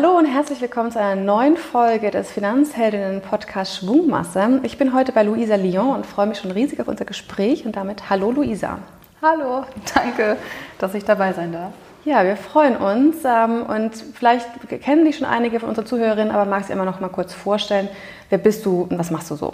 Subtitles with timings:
[0.00, 4.60] Hallo und herzlich willkommen zu einer neuen Folge des Finanzheldinnen-Podcast Schwungmasse.
[4.62, 7.74] Ich bin heute bei Luisa Lyon und freue mich schon riesig auf unser Gespräch und
[7.74, 8.78] damit Hallo Luisa.
[9.20, 10.36] Hallo, danke,
[10.78, 11.72] dass ich dabei sein darf.
[12.04, 14.46] Ja, wir freuen uns ähm, und vielleicht
[14.82, 17.88] kennen dich schon einige von unseren Zuhörerinnen, aber magst du immer noch mal kurz vorstellen,
[18.30, 19.50] wer bist du und was machst du so?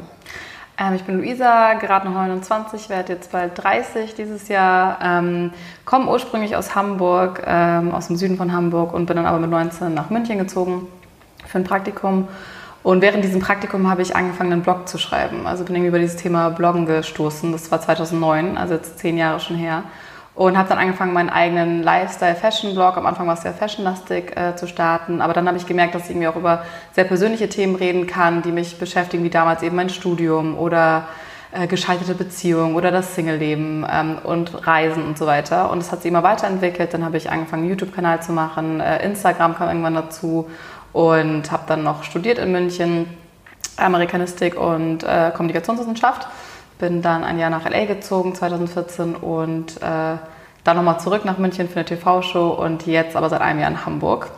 [0.79, 4.99] Ähm, ich bin Luisa, gerade noch 29, werde jetzt bald 30 dieses Jahr.
[5.03, 5.53] Ähm,
[5.85, 9.51] komme ursprünglich aus Hamburg, ähm, aus dem Süden von Hamburg und bin dann aber mit
[9.51, 10.89] 19 nach München gezogen
[11.47, 12.29] für ein Praktikum.
[12.83, 15.47] Und während diesem Praktikum habe ich angefangen, einen Blog zu schreiben.
[15.47, 17.51] Also bin irgendwie über dieses Thema Bloggen gestoßen.
[17.53, 19.85] Das war 2009, also jetzt zehn Jahre schon her
[20.35, 24.67] und habe dann angefangen, meinen eigenen Lifestyle-Fashion-Blog, am Anfang war es sehr fashionlastig, äh, zu
[24.67, 25.21] starten.
[25.21, 28.43] Aber dann habe ich gemerkt, dass ich irgendwie auch über sehr persönliche Themen reden kann,
[28.43, 31.07] die mich beschäftigen, wie damals eben mein Studium oder
[31.53, 35.71] äh, gescheiterte Beziehungen oder das Single-Leben ähm, und Reisen und so weiter.
[35.71, 36.93] Und es hat sich immer weiterentwickelt.
[36.93, 38.81] Dann habe ich angefangen, einen YouTube-Kanal zu machen.
[38.81, 40.51] Äh, Instagram kam irgendwann dazu
[40.93, 43.07] und habe dann noch studiert in München,
[43.77, 46.27] Amerikanistik und äh, Kommunikationswissenschaft
[46.79, 50.17] bin dann ein Jahr nach LA gezogen, 2014, und äh,
[50.65, 53.85] dann nochmal zurück nach München für eine TV-Show und jetzt aber seit einem Jahr in
[53.85, 54.31] Hamburg.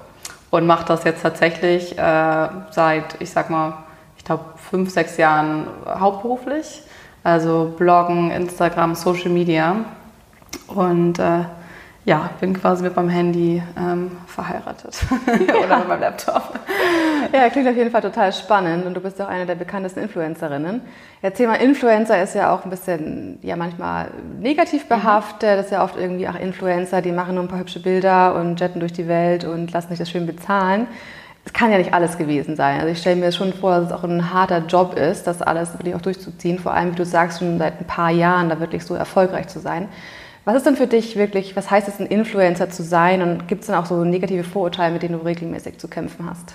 [0.51, 3.75] Und mache das jetzt tatsächlich äh, seit, ich sag mal,
[4.19, 6.83] ich glaube, fünf, sechs Jahren hauptberuflich.
[7.23, 9.77] Also Bloggen, Instagram, Social Media.
[10.69, 11.45] Und äh,
[12.07, 16.55] ja, bin quasi mit meinem Handy ähm, verheiratet oder mit meinem Laptop.
[17.33, 20.05] Ja, klingt auf jeden Fall total spannend und du bist ja auch eine der bekanntesten
[20.05, 20.83] Influencerinnen.
[21.21, 24.89] Ja, Thema Influencer ist ja auch ein bisschen, ja manchmal negativ mhm.
[24.89, 25.51] behaftet.
[25.51, 25.57] Mhm.
[25.57, 28.61] Das ist ja oft irgendwie, ach Influencer, die machen nur ein paar hübsche Bilder und
[28.61, 30.87] jetten durch die Welt und lassen sich das schön bezahlen.
[31.45, 32.79] Es kann ja nicht alles gewesen sein.
[32.79, 35.75] Also ich stelle mir schon vor, dass es auch ein harter Job ist, das alles
[35.75, 36.61] wirklich auch durchzuziehen.
[36.61, 39.59] Vor allem, wie du sagst, schon seit ein paar Jahren da wirklich so erfolgreich zu
[39.59, 39.89] sein.
[40.47, 43.63] Was ist denn für dich wirklich, was heißt es, ein Influencer zu sein und gibt
[43.63, 46.55] es dann auch so negative Vorurteile, mit denen du regelmäßig zu kämpfen hast?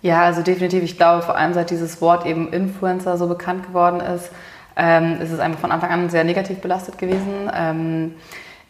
[0.00, 0.84] Ja, also definitiv.
[0.84, 4.30] Ich glaube, vor allem seit dieses Wort eben Influencer so bekannt geworden ist,
[4.76, 7.50] ähm, ist es einfach von Anfang an sehr negativ belastet gewesen.
[7.52, 8.14] Ähm,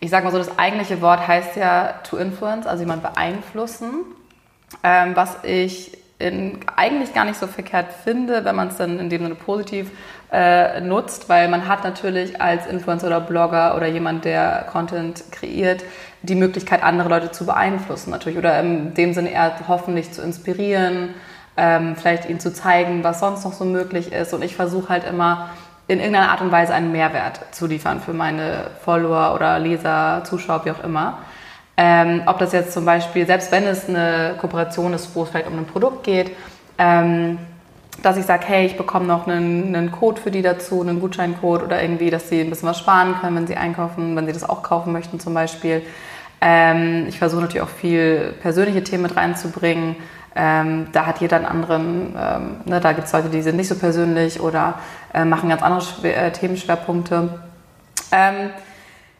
[0.01, 3.91] ich sage mal so, das eigentliche Wort heißt ja to influence, also jemand beeinflussen.
[4.83, 9.11] Ähm, was ich in, eigentlich gar nicht so verkehrt finde, wenn man es dann in
[9.11, 9.91] dem Sinne positiv
[10.33, 15.85] äh, nutzt, weil man hat natürlich als Influencer oder Blogger oder jemand, der Content kreiert,
[16.23, 21.11] die Möglichkeit, andere Leute zu beeinflussen natürlich oder in dem Sinne eher hoffentlich zu inspirieren,
[21.57, 24.33] ähm, vielleicht ihnen zu zeigen, was sonst noch so möglich ist.
[24.33, 25.51] Und ich versuche halt immer
[25.87, 30.65] in irgendeiner Art und Weise einen Mehrwert zu liefern für meine Follower oder Leser, Zuschauer,
[30.65, 31.19] wie auch immer.
[31.77, 35.49] Ähm, ob das jetzt zum Beispiel, selbst wenn es eine Kooperation ist, wo es vielleicht
[35.49, 36.31] um ein Produkt geht,
[36.79, 37.39] ähm,
[38.03, 41.63] dass ich sage, hey, ich bekomme noch einen, einen, Code für die dazu, einen Gutscheincode
[41.63, 44.49] oder irgendwie, dass sie ein bisschen was sparen können, wenn sie einkaufen, wenn sie das
[44.49, 45.83] auch kaufen möchten zum Beispiel.
[46.41, 49.97] Ähm, ich versuche natürlich auch viel persönliche Themen mit reinzubringen.
[50.35, 53.69] Ähm, da hat jeder einen anderen, ähm, ne, da gibt es Leute, die sind nicht
[53.69, 54.75] so persönlich oder
[55.15, 57.29] äh, machen ganz andere Schwer äh, Themenschwerpunkte.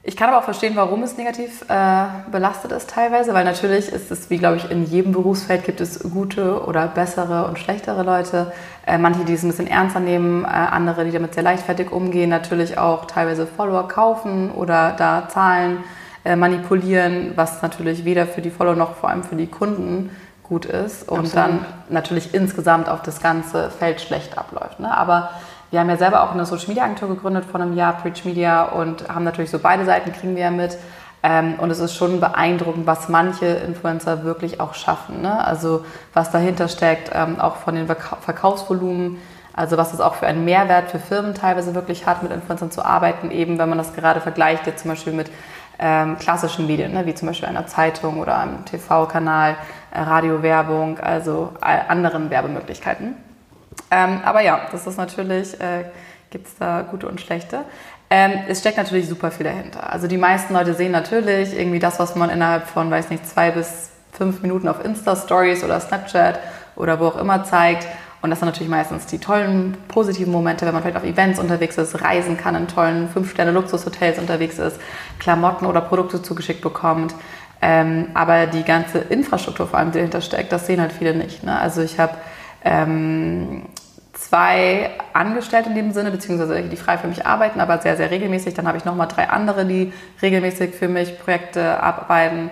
[0.05, 4.11] Ich kann aber auch verstehen, warum es negativ äh, belastet ist teilweise, weil natürlich ist
[4.11, 8.53] es, wie glaube ich, in jedem Berufsfeld gibt es gute oder bessere und schlechtere Leute.
[8.85, 12.31] Äh, manche, die es ein bisschen ernster nehmen, äh, andere, die damit sehr leichtfertig umgehen,
[12.31, 15.85] natürlich auch teilweise Follower kaufen oder da Zahlen
[16.25, 20.11] äh, manipulieren, was natürlich weder für die Follower noch vor allem für die Kunden
[20.43, 21.37] gut ist und Absolut.
[21.37, 24.81] dann natürlich insgesamt auf das ganze Feld schlecht abläuft.
[24.81, 24.97] Ne?
[24.97, 25.31] Aber
[25.73, 28.63] wir haben ja selber auch eine Social Media Agentur gegründet vor einem Jahr, Preach Media,
[28.65, 30.77] und haben natürlich so beide Seiten kriegen wir ja mit.
[31.23, 35.23] Ähm, und es ist schon beeindruckend, was manche Influencer wirklich auch schaffen.
[35.23, 35.43] Ne?
[35.43, 35.83] Also
[36.13, 39.17] was dahinter steckt, ähm, auch von den Verkaufsvolumen,
[39.55, 42.85] also was es auch für einen Mehrwert für Firmen teilweise wirklich hat, mit Influencern zu
[42.85, 45.31] arbeiten, eben wenn man das gerade vergleicht, jetzt zum Beispiel mit
[45.79, 47.07] ähm, klassischen Medien, ne?
[47.07, 49.57] wie zum Beispiel einer Zeitung oder einem TV-Kanal,
[49.91, 53.32] äh, Radiowerbung, also anderen Werbemöglichkeiten.
[53.93, 55.85] Ähm, aber ja, das ist natürlich, äh,
[56.31, 57.61] gibt es da gute und schlechte.
[58.09, 59.93] Ähm, es steckt natürlich super viel dahinter.
[59.93, 63.51] Also die meisten Leute sehen natürlich irgendwie das, was man innerhalb von, weiß nicht, zwei
[63.51, 66.41] bis fünf Minuten auf Insta-Stories oder Snapchat
[66.75, 67.87] oder wo auch immer zeigt.
[68.23, 71.77] Und das sind natürlich meistens die tollen, positiven Momente, wenn man vielleicht auf Events unterwegs
[71.77, 74.81] ist, reisen kann, in tollen Fünf-Sterne-Luxushotels unterwegs ist,
[75.19, 77.15] Klamotten oder Produkte zugeschickt bekommt.
[77.61, 81.43] Ähm, aber die ganze Infrastruktur vor allem, die dahinter steckt, das sehen halt viele nicht.
[81.43, 81.59] Ne?
[81.59, 82.15] Also ich habe
[82.65, 83.63] ähm,
[84.33, 88.55] zwei Angestellte in dem Sinne, beziehungsweise die frei für mich arbeiten, aber sehr, sehr regelmäßig.
[88.55, 89.93] Dann habe ich nochmal drei andere, die
[90.23, 92.49] regelmäßig für mich Projekte arbeiten.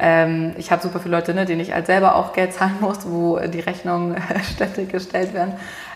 [0.00, 3.08] Ähm, ich habe super viele Leute, ne, denen ich als selber auch Geld zahlen muss,
[3.08, 4.16] wo die Rechnungen
[4.54, 5.52] ständig gestellt werden.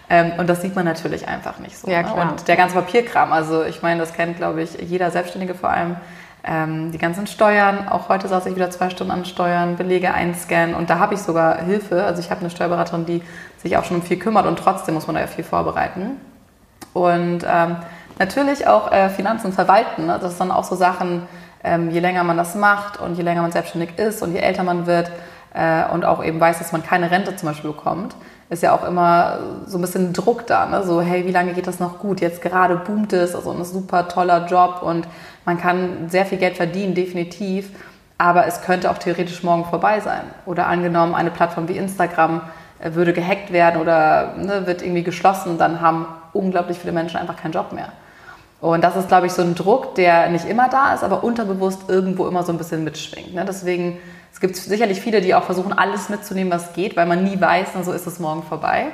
[0.08, 1.90] Ähm, und das sieht man natürlich einfach nicht so.
[1.90, 2.14] Ja, ne?
[2.14, 5.96] Und der ganze Papierkram, also ich meine, das kennt, glaube ich, jeder Selbstständige vor allem.
[6.46, 7.88] Ähm, die ganzen Steuern.
[7.88, 11.20] Auch heute saß ich wieder zwei Stunden an Steuern, Belege einscannen und da habe ich
[11.20, 12.05] sogar Hilfe.
[12.05, 13.23] Also ich habe eine Steuerberaterin, die
[13.58, 16.20] sich auch schon um viel kümmert und trotzdem muss man da ja viel vorbereiten.
[16.93, 17.76] Und ähm,
[18.19, 20.06] natürlich auch äh, Finanzen verwalten.
[20.06, 20.19] Ne?
[20.20, 21.26] Das ist dann auch so Sachen,
[21.62, 24.62] ähm, je länger man das macht und je länger man selbstständig ist und je älter
[24.62, 25.11] man wird
[25.55, 28.14] äh, und auch eben weiß, dass man keine Rente zum Beispiel bekommt,
[28.50, 30.67] ist ja auch immer so ein bisschen Druck da.
[30.67, 30.82] Ne?
[30.85, 32.20] So, hey, wie lange geht das noch gut?
[32.20, 35.06] Jetzt gerade boomt es, also ein super toller Job und
[35.44, 37.70] man kann sehr viel Geld verdienen, definitiv.
[38.17, 40.23] Aber es könnte auch theoretisch morgen vorbei sein.
[40.46, 42.43] Oder angenommen, eine Plattform wie Instagram
[42.79, 47.37] äh, würde gehackt werden oder ne, wird irgendwie geschlossen, dann haben unglaublich viele Menschen einfach
[47.37, 47.88] keinen Job mehr.
[48.61, 51.88] Und das ist, glaube ich, so ein Druck, der nicht immer da ist, aber unterbewusst
[51.88, 53.35] irgendwo immer so ein bisschen mitschwingt.
[53.35, 53.44] Ne?
[53.47, 53.99] Deswegen,
[54.34, 57.69] es gibt sicherlich viele, die auch versuchen, alles mitzunehmen, was geht, weil man nie weiß,
[57.76, 58.86] na, so ist es morgen vorbei.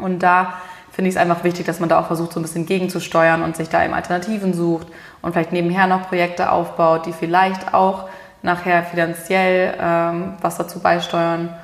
[0.00, 0.54] Und da
[0.90, 3.56] finde ich es einfach wichtig, dass man da auch versucht, so ein bisschen gegenzusteuern und
[3.56, 4.88] sich da eben Alternativen sucht
[5.22, 8.08] und vielleicht nebenher noch Projekte aufbaut, die vielleicht auch
[8.42, 11.54] nachher finanziell ähm, was dazu beisteuern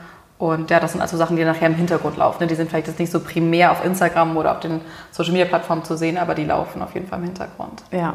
[0.43, 2.39] und ja, das sind also Sachen, die nachher im Hintergrund laufen.
[2.43, 2.49] Ne?
[2.49, 4.81] Die sind vielleicht jetzt nicht so primär auf Instagram oder auf den
[5.13, 7.85] Social Media Plattformen zu sehen, aber die laufen auf jeden Fall im Hintergrund.
[7.93, 8.15] Ja,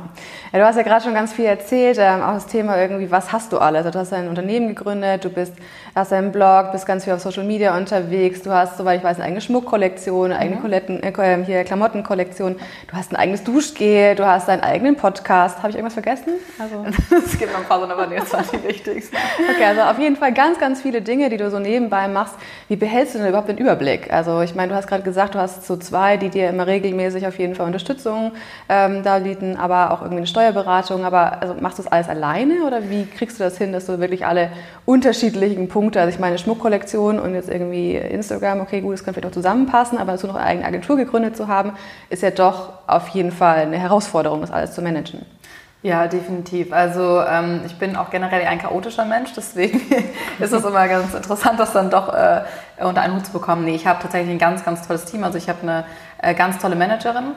[0.52, 3.32] ja du hast ja gerade schon ganz viel erzählt, ähm, auch das Thema irgendwie, was
[3.32, 3.86] hast du alles?
[3.86, 5.54] Also du hast ein Unternehmen gegründet, du bist,
[5.96, 9.16] hast einen Blog, bist ganz viel auf Social Media unterwegs, du hast, soweit ich weiß,
[9.16, 10.62] eine eigene Schmuckkollektion, eine eigene mhm.
[10.64, 12.58] Koletten, äh, hier Klamottenkollektion,
[12.88, 15.60] du hast ein eigenes Duschgel, du hast deinen eigenen Podcast.
[15.60, 16.34] Habe ich irgendwas vergessen?
[16.60, 16.86] Also
[17.26, 19.16] es gibt noch ein paar, aber das waren die wichtigsten.
[19.50, 22.36] Okay, also auf jeden Fall ganz, ganz viele Dinge, die du so nebenbei machst machst,
[22.68, 24.12] wie behältst du denn überhaupt den Überblick?
[24.12, 27.28] Also ich meine, du hast gerade gesagt, du hast so zwei, die dir immer regelmäßig
[27.28, 28.32] auf jeden Fall Unterstützung
[28.70, 31.06] ähm, da bieten, aber auch irgendwie eine Steuerberatung.
[31.06, 34.00] Aber also machst du das alles alleine oder wie kriegst du das hin, dass du
[34.00, 34.50] wirklich alle
[34.86, 39.28] unterschiedlichen Punkte, also ich meine Schmuckkollektion und jetzt irgendwie Instagram, okay, gut, das kann vielleicht
[39.28, 41.74] auch zusammenpassen, aber dazu noch eine eigene Agentur gegründet zu haben,
[42.10, 45.37] ist ja doch auf jeden Fall eine Herausforderung, das alles zu managen.
[45.84, 46.74] Ja, definitiv.
[46.74, 49.80] Also ähm, ich bin auch generell ein chaotischer Mensch, deswegen
[50.40, 52.42] ist es immer ganz interessant, das dann doch äh,
[52.80, 53.64] unter einen Hut zu bekommen.
[53.64, 55.24] Nee, ich habe tatsächlich ein ganz, ganz tolles Team.
[55.24, 55.86] Also ich habe eine
[56.18, 57.34] äh, ganz tolle Managerin,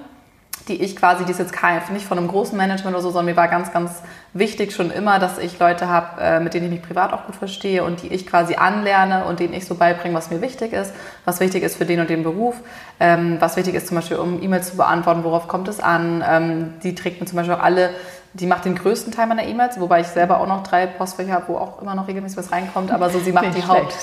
[0.71, 3.27] die ich quasi, die ist jetzt kein, nicht von einem großen Management oder so, sondern
[3.27, 4.03] mir war ganz, ganz
[4.33, 7.37] wichtig schon immer, dass ich Leute habe, äh, mit denen ich mich privat auch gut
[7.37, 10.95] verstehe und die ich quasi anlerne und denen ich so beibringe, was mir wichtig ist,
[11.25, 12.55] was wichtig ist für den und den Beruf,
[13.01, 16.25] ähm, was wichtig ist zum Beispiel, um E-Mails zu beantworten, worauf kommt es an.
[16.27, 17.91] Ähm, die trägt mir zum Beispiel auch alle
[18.33, 21.49] die macht den größten Teil meiner E-Mails, wobei ich selber auch noch drei Postfächer habe,
[21.49, 22.93] wo auch immer noch regelmäßig was reinkommt.
[22.93, 23.97] Aber so, sie macht die Haupt-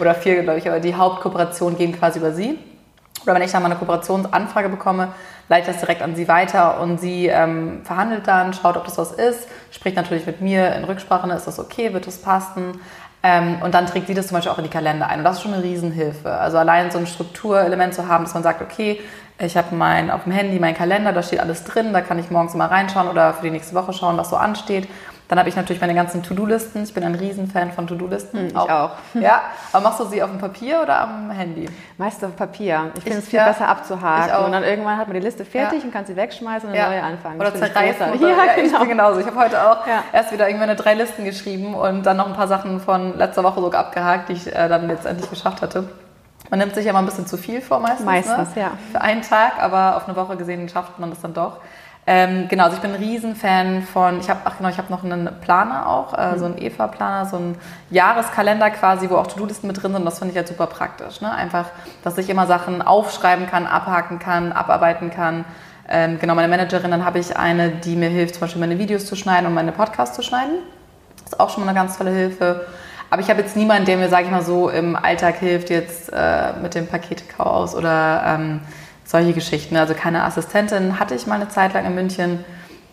[0.00, 2.58] oder vier, glaube ich, aber die Hauptkooperation gehen quasi über sie.
[3.24, 5.08] Oder wenn ich dann mal eine Kooperationsanfrage bekomme,
[5.48, 8.98] leite ich das direkt an sie weiter und sie ähm, verhandelt dann, schaut, ob das
[8.98, 12.80] was ist, spricht natürlich mit mir in Rücksprache, ist das okay, wird das passen.
[13.22, 15.18] Ähm, und dann trägt sie das zum Beispiel auch in die Kalender ein.
[15.18, 16.30] Und das ist schon eine Riesenhilfe.
[16.30, 19.00] Also allein so ein Strukturelement zu haben, dass man sagt, okay,
[19.38, 22.30] ich habe mein, auf dem Handy meinen Kalender, da steht alles drin, da kann ich
[22.30, 24.88] morgens mal reinschauen oder für die nächste Woche schauen, was so ansteht.
[25.34, 26.84] Dann habe ich natürlich meine ganzen To-Do-Listen.
[26.84, 28.38] Ich bin ein Riesenfan von To-Do-Listen.
[28.38, 28.70] Hm, ich auch.
[28.70, 28.90] auch.
[29.20, 29.42] Ja,
[29.72, 31.68] aber machst du sie auf dem Papier oder am Handy?
[31.98, 32.92] Meist auf Papier.
[32.96, 34.44] Ich finde es viel ja, besser abzuhaken.
[34.44, 35.86] Und dann irgendwann hat man die Liste fertig ja.
[35.86, 37.40] und kann sie wegschmeißen und eine neue anfangen.
[37.40, 38.12] Oder zerreißen.
[38.12, 38.64] Oder, ja, genau.
[38.64, 39.18] Ich bin genauso.
[39.18, 39.78] Ich habe heute auch
[40.12, 43.42] erst wieder irgendwie eine drei Listen geschrieben und dann noch ein paar Sachen von letzter
[43.42, 45.88] Woche sogar abgehakt, die ich äh, dann letztendlich geschafft hatte.
[46.50, 48.06] Man nimmt sich ja mal ein bisschen zu viel vor meistens.
[48.06, 48.62] Meistens, ne?
[48.62, 48.72] ja.
[48.92, 51.58] Für einen Tag, aber auf eine Woche gesehen schafft man das dann doch.
[52.06, 55.04] Ähm, genau, also ich bin ein Riesenfan von, ich habe, ach genau, ich habe noch
[55.04, 56.38] einen Planer auch, äh, mhm.
[56.38, 57.56] so einen EVA-Planer, so einen
[57.90, 60.00] Jahreskalender quasi, wo auch To-Do-Listen mit drin sind.
[60.00, 61.22] Und das finde ich halt super praktisch.
[61.22, 61.32] Ne?
[61.32, 61.66] Einfach,
[62.02, 65.46] dass ich immer Sachen aufschreiben kann, abhaken kann, abarbeiten kann.
[65.88, 69.06] Ähm, genau, meine Managerin, dann habe ich eine, die mir hilft, zum Beispiel meine Videos
[69.06, 70.56] zu schneiden und meine Podcasts zu schneiden.
[71.22, 72.66] Das ist auch schon mal eine ganz tolle Hilfe.
[73.08, 76.12] Aber ich habe jetzt niemanden, der mir, sage ich mal so, im Alltag hilft jetzt
[76.12, 78.60] äh, mit dem Paketchaos oder ähm,
[79.04, 79.76] solche Geschichten.
[79.76, 82.44] Also keine Assistentin hatte ich mal eine Zeit lang in München.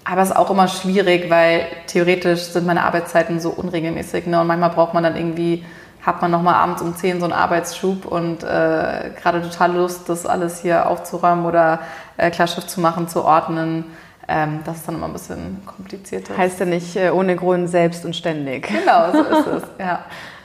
[0.03, 4.25] Aber es ist auch immer schwierig, weil theoretisch sind meine Arbeitszeiten so unregelmäßig.
[4.25, 4.41] Ne?
[4.41, 5.63] Und manchmal braucht man dann irgendwie,
[6.01, 10.25] hat man nochmal abends um 10 so einen Arbeitsschub und äh, gerade total Lust, das
[10.25, 11.80] alles hier aufzuräumen oder
[12.18, 13.86] äh, Klarschrift zu machen, zu ordnen.
[14.27, 16.36] Ähm, das ist dann immer ein bisschen komplizierter.
[16.36, 18.68] Heißt ja nicht äh, ohne Grund selbst und ständig.
[18.68, 20.00] Genau, so ist es, ja.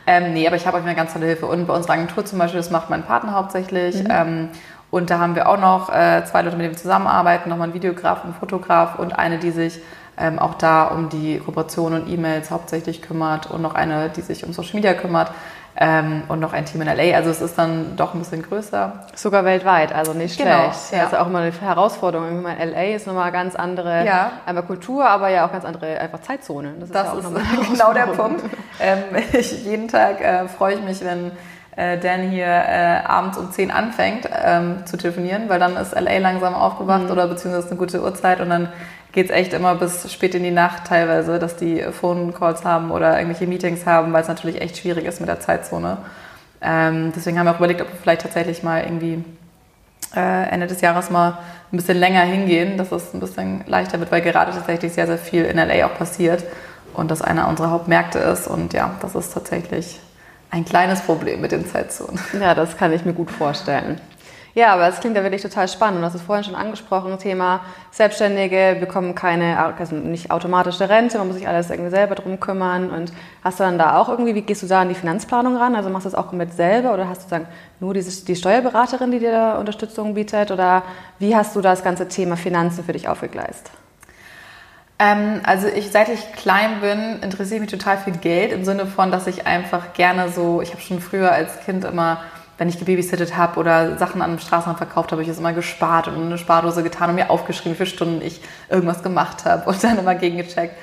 [0.07, 1.47] Ähm, nee, aber ich habe auch eine ganz tolle Hilfe.
[1.47, 4.03] Und bei unserer Agentur zum Beispiel, das macht mein Partner hauptsächlich.
[4.03, 4.09] Mhm.
[4.11, 4.49] Ähm,
[4.91, 7.75] und da haben wir auch noch äh, zwei Leute, mit denen wir zusammenarbeiten, nochmal ein
[7.75, 9.81] Videograf und ein Fotograf und eine, die sich
[10.19, 14.45] ähm, auch da um die Kooperation und E-Mails hauptsächlich kümmert und noch eine, die sich
[14.45, 15.31] um Social Media kümmert.
[15.79, 17.15] Ähm, und noch ein Team in LA.
[17.15, 19.05] Also es ist dann doch ein bisschen größer.
[19.15, 20.93] Sogar weltweit, also nicht genau, schlecht.
[20.93, 21.05] Ja.
[21.05, 22.35] Also auch immer eine Herausforderung.
[22.35, 24.31] Ich meine, LA ist nochmal ganz andere ja.
[24.47, 26.73] einmal Kultur, aber ja auch ganz andere einfach Zeitzone.
[26.81, 28.43] Das ist, das ja ist genau der Punkt.
[28.81, 29.03] Ähm,
[29.35, 31.33] ich, jeden Tag äh, freue ich mich, wenn
[31.77, 36.19] äh, Dan hier äh, abends um 10 anfängt ähm, zu telefonieren, weil dann ist LA
[36.19, 37.11] langsam aufgewacht mhm.
[37.11, 38.69] oder beziehungsweise eine gute Uhrzeit und dann
[39.13, 43.19] geht es echt immer bis spät in die Nacht teilweise, dass die Phone-Calls haben oder
[43.19, 45.99] irgendwelche Meetings haben, weil es natürlich echt schwierig ist mit der Zeitzone.
[46.61, 49.25] Ähm, deswegen haben wir auch überlegt, ob wir vielleicht tatsächlich mal irgendwie
[50.15, 51.39] äh, Ende des Jahres mal
[51.73, 55.19] ein bisschen länger hingehen, dass es ein bisschen leichter wird, weil gerade tatsächlich sehr, sehr
[55.19, 56.45] viel in LA auch passiert
[56.95, 58.47] und das einer unserer Hauptmärkte ist.
[58.47, 59.99] Und ja, das ist tatsächlich
[60.51, 62.19] ein kleines Problem mit den Zeitzonen.
[62.41, 64.01] Ja, das kann ich mir gut vorstellen.
[64.57, 66.01] Ja, aber es klingt ja wirklich total spannend.
[66.01, 67.61] Du hast es vorhin schon angesprochen, Thema
[67.91, 72.89] Selbstständige bekommen keine, also nicht automatische Rente, man muss sich alles irgendwie selber drum kümmern.
[72.89, 73.13] Und
[73.45, 75.77] hast du dann da auch irgendwie, wie gehst du da an die Finanzplanung ran?
[75.77, 77.47] Also machst du das auch komplett selber oder hast du dann
[77.81, 80.51] nur diese, die Steuerberaterin, die dir da Unterstützung bietet?
[80.51, 80.85] Oder
[81.19, 83.71] wie hast du das ganze Thema Finanzen für dich aufgegleist?
[84.99, 88.87] Ähm, also ich, seit ich klein bin, interessiere ich mich total für Geld im Sinne
[88.87, 92.21] von, dass ich einfach gerne so, ich habe schon früher als Kind immer
[92.59, 96.09] wenn ich gebabysittet habe oder Sachen an einem Straßenrand verkauft habe, ich es immer gespart
[96.09, 99.65] und in eine Spardose getan und mir aufgeschrieben, wie viele Stunden ich irgendwas gemacht habe
[99.69, 100.75] und dann immer gegengecheckt.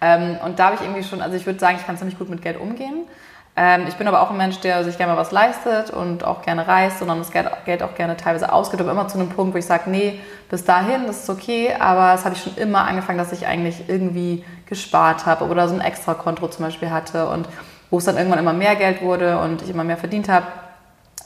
[0.00, 2.28] Ähm, und da habe ich irgendwie schon, also ich würde sagen, ich kann ziemlich gut
[2.28, 3.04] mit Geld umgehen.
[3.54, 6.40] Ähm, ich bin aber auch ein Mensch, der sich gerne mal was leistet und auch
[6.42, 9.58] gerne reist und das Geld auch gerne teilweise ausgibt, aber immer zu einem Punkt, wo
[9.58, 13.18] ich sage, nee, bis dahin, das ist okay, aber das habe ich schon immer angefangen,
[13.18, 17.46] dass ich eigentlich irgendwie gespart habe oder so ein Extrakonto zum Beispiel hatte und
[17.90, 20.46] wo es dann irgendwann immer mehr Geld wurde und ich immer mehr verdient habe,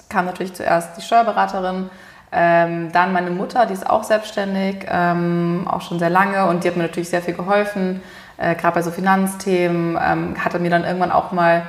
[0.09, 1.91] kam natürlich zuerst die Steuerberaterin,
[2.33, 6.69] ähm, dann meine Mutter, die ist auch selbstständig, ähm, auch schon sehr lange und die
[6.69, 8.03] hat mir natürlich sehr viel geholfen,
[8.37, 11.63] äh, gerade bei so Finanzthemen, ähm, hatte mir dann irgendwann auch mal,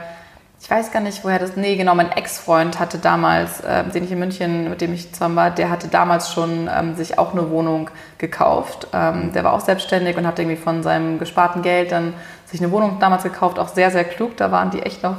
[0.67, 4.12] ich weiß gar nicht, woher das, nee, genau, mein Ex-Freund hatte damals, äh, den ich
[4.12, 7.50] in München, mit dem ich zusammen war, der hatte damals schon ähm, sich auch eine
[7.50, 8.88] Wohnung gekauft.
[8.91, 12.13] Ähm, der war auch selbstständig und hat irgendwie von seinem gesparten Geld dann
[12.47, 15.15] sich eine Wohnung damals gekauft, auch sehr, sehr klug, da waren die echt noch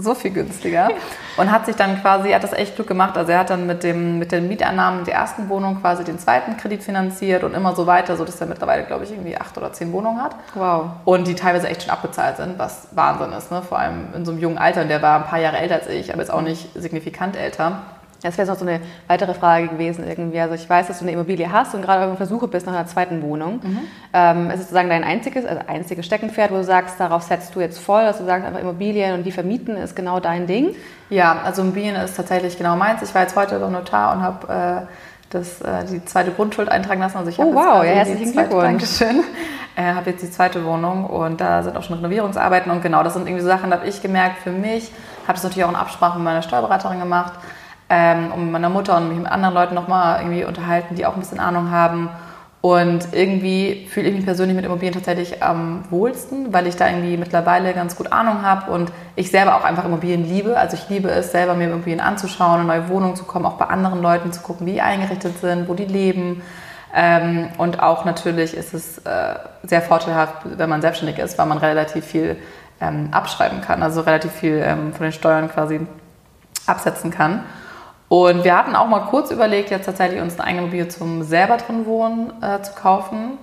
[0.00, 0.90] so viel günstiger
[1.36, 3.16] und hat sich dann quasi, hat das echt Glück gemacht.
[3.16, 6.56] Also er hat dann mit, dem, mit den Mieteinnahmen der ersten Wohnung quasi den zweiten
[6.56, 9.72] Kredit finanziert und immer so weiter, so dass er mittlerweile, glaube ich, irgendwie acht oder
[9.72, 10.36] zehn Wohnungen hat.
[10.54, 10.86] Wow.
[11.04, 13.62] Und die teilweise echt schon abbezahlt sind, was Wahnsinn ist, ne?
[13.62, 14.82] vor allem in so einem jungen Alter.
[14.82, 17.82] Und der war ein paar Jahre älter als ich, aber jetzt auch nicht signifikant älter.
[18.22, 20.40] Das wäre noch so eine weitere Frage gewesen irgendwie.
[20.40, 22.86] Also ich weiß, dass du eine Immobilie hast und gerade auf Versuche bist nach einer
[22.86, 23.60] zweiten Wohnung.
[23.62, 23.78] Mhm.
[24.12, 27.60] Ähm, ist es sozusagen dein einziges, also einziges Steckenpferd, wo du sagst, darauf setzt du
[27.60, 30.74] jetzt voll, dass du sagst, einfach Immobilien und die vermieten ist genau dein Ding?
[31.10, 33.02] Ja, also Immobilien ist tatsächlich genau meins.
[33.02, 34.86] Ich war jetzt heute beim Notar und habe äh,
[35.30, 37.18] das, äh, die zweite Grundschuld eintragen lassen.
[37.18, 38.62] Also ich oh wow, ja, herzlichen Glückwunsch.
[38.62, 39.22] Dankeschön.
[39.76, 43.14] Äh, habe jetzt die zweite Wohnung und da sind auch schon Renovierungsarbeiten und genau, das
[43.14, 44.90] sind irgendwie so Sachen, da habe ich gemerkt, für mich,
[45.22, 47.34] habe das natürlich auch in Absprache mit meiner Steuerberaterin gemacht,
[47.90, 51.14] ähm, und mit meiner Mutter und mich mit anderen Leuten nochmal irgendwie unterhalten, die auch
[51.14, 52.10] ein bisschen Ahnung haben.
[52.60, 57.16] Und irgendwie fühle ich mich persönlich mit Immobilien tatsächlich am wohlsten, weil ich da irgendwie
[57.16, 60.58] mittlerweile ganz gut Ahnung habe und ich selber auch einfach Immobilien liebe.
[60.58, 63.66] Also ich liebe es, selber mir Immobilien anzuschauen, in neue Wohnungen zu kommen, auch bei
[63.66, 66.42] anderen Leuten zu gucken, wie die eingerichtet sind, wo die leben.
[66.92, 71.58] Ähm, und auch natürlich ist es äh, sehr vorteilhaft, wenn man selbstständig ist, weil man
[71.58, 72.36] relativ viel
[72.80, 75.80] ähm, abschreiben kann, also relativ viel ähm, von den Steuern quasi
[76.66, 77.44] absetzen kann.
[78.08, 81.58] Und wir hatten auch mal kurz überlegt, jetzt tatsächlich uns eine eigene Immobilie zum selber
[81.58, 83.38] drin wohnen äh, zu kaufen.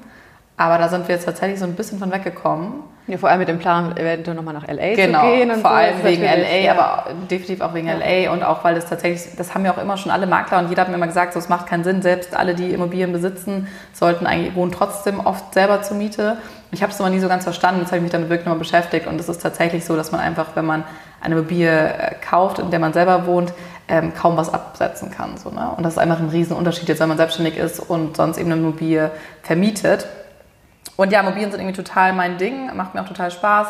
[0.58, 2.84] Aber da sind wir jetzt tatsächlich so ein bisschen von weggekommen.
[3.08, 5.52] Ja, vor allem mit dem Plan, eventuell nochmal nach LA genau, zu gehen.
[5.52, 5.76] Und vor so.
[5.76, 6.72] allem wegen LA, ja.
[6.72, 7.94] aber definitiv auch wegen ja.
[7.94, 10.70] LA und auch, weil das tatsächlich, das haben ja auch immer schon alle Makler und
[10.70, 13.68] jeder hat mir immer gesagt, so, es macht keinen Sinn, selbst alle, die Immobilien besitzen,
[13.94, 16.38] sollten eigentlich, wohnen trotzdem oft selber zur Miete.
[16.72, 18.60] Ich habe es aber nie so ganz verstanden, jetzt habe ich mich damit wirklich nochmal
[18.60, 20.84] beschäftigt und es ist tatsächlich so, dass man einfach, wenn man
[21.22, 23.54] eine Immobilie äh, kauft, in der man selber wohnt,
[23.88, 25.38] ähm, kaum was absetzen kann.
[25.38, 25.72] So, ne?
[25.76, 28.62] Und das ist einfach ein Riesenunterschied, jetzt wenn man selbstständig ist und sonst eben eine
[28.62, 29.12] Immobilie
[29.44, 30.08] vermietet.
[30.96, 33.68] Und ja, Immobilien sind irgendwie total mein Ding, macht mir auch total Spaß.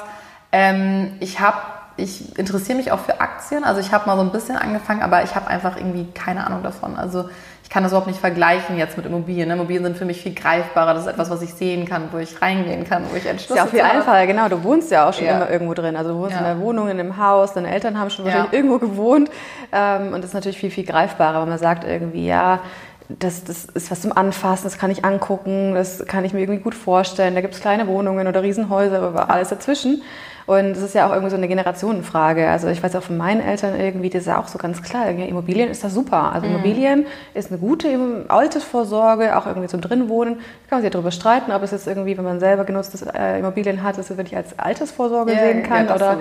[0.52, 1.58] Ähm, ich habe
[1.98, 3.64] ich interessiere mich auch für Aktien.
[3.64, 6.62] Also ich habe mal so ein bisschen angefangen, aber ich habe einfach irgendwie keine Ahnung
[6.62, 6.98] davon.
[6.98, 7.30] Also
[7.76, 9.52] kann das überhaupt nicht vergleichen jetzt mit Immobilien.
[9.52, 10.94] Immobilien sind für mich viel greifbarer.
[10.94, 13.58] Das ist etwas, was ich sehen kann, wo ich reingehen kann, wo ich entschlüsselt Ist
[13.58, 14.48] ja auch viel einfacher, genau.
[14.48, 15.36] Du wohnst ja auch schon ja.
[15.36, 15.98] immer irgendwo drin.
[15.98, 16.38] Also du wohnst ja.
[16.38, 18.58] in der Wohnung, in einem Haus, deine Eltern haben schon wahrscheinlich ja.
[18.58, 19.30] irgendwo gewohnt.
[19.74, 22.62] Ähm, und das ist natürlich viel, viel greifbarer, wenn man sagt irgendwie, ja,
[23.10, 26.62] das, das ist was zum Anfassen, das kann ich angucken, das kann ich mir irgendwie
[26.62, 27.36] gut vorstellen.
[27.36, 30.02] Da gibt es kleine Wohnungen oder Riesenhäuser, aber alles dazwischen.
[30.48, 32.48] Und es ist ja auch irgendwie so eine Generationenfrage.
[32.48, 35.10] Also ich weiß auch von meinen Eltern irgendwie, das ist ja auch so ganz klar,
[35.10, 36.32] Immobilien ist das super.
[36.34, 36.56] Also mhm.
[36.56, 40.36] Immobilien ist eine gute Altersvorsorge, auch irgendwie zum Drinwohnen.
[40.36, 43.12] Da kann man sich ja darüber streiten, ob es jetzt irgendwie, wenn man selber genutzte
[43.14, 45.88] äh, Immobilien hat, dass es wirklich als Altersvorsorge yeah, sehen kann.
[45.88, 46.18] Ja, oder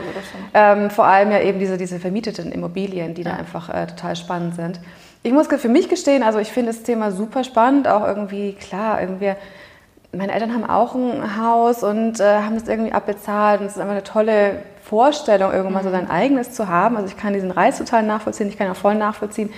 [0.55, 3.33] ähm, vor allem ja eben diese, diese vermieteten Immobilien, die ja.
[3.33, 4.81] da einfach äh, total spannend sind.
[5.23, 9.01] Ich muss für mich gestehen, also ich finde das Thema super spannend, auch irgendwie, klar,
[9.01, 9.35] irgendwie
[10.17, 13.79] meine Eltern haben auch ein Haus und äh, haben das irgendwie abbezahlt und es ist
[13.79, 15.95] einfach eine tolle Vorstellung, irgendwann mal so mhm.
[15.95, 16.97] sein eigenes zu haben.
[16.97, 19.51] Also ich kann diesen Reiz total nachvollziehen, ich kann auch voll nachvollziehen,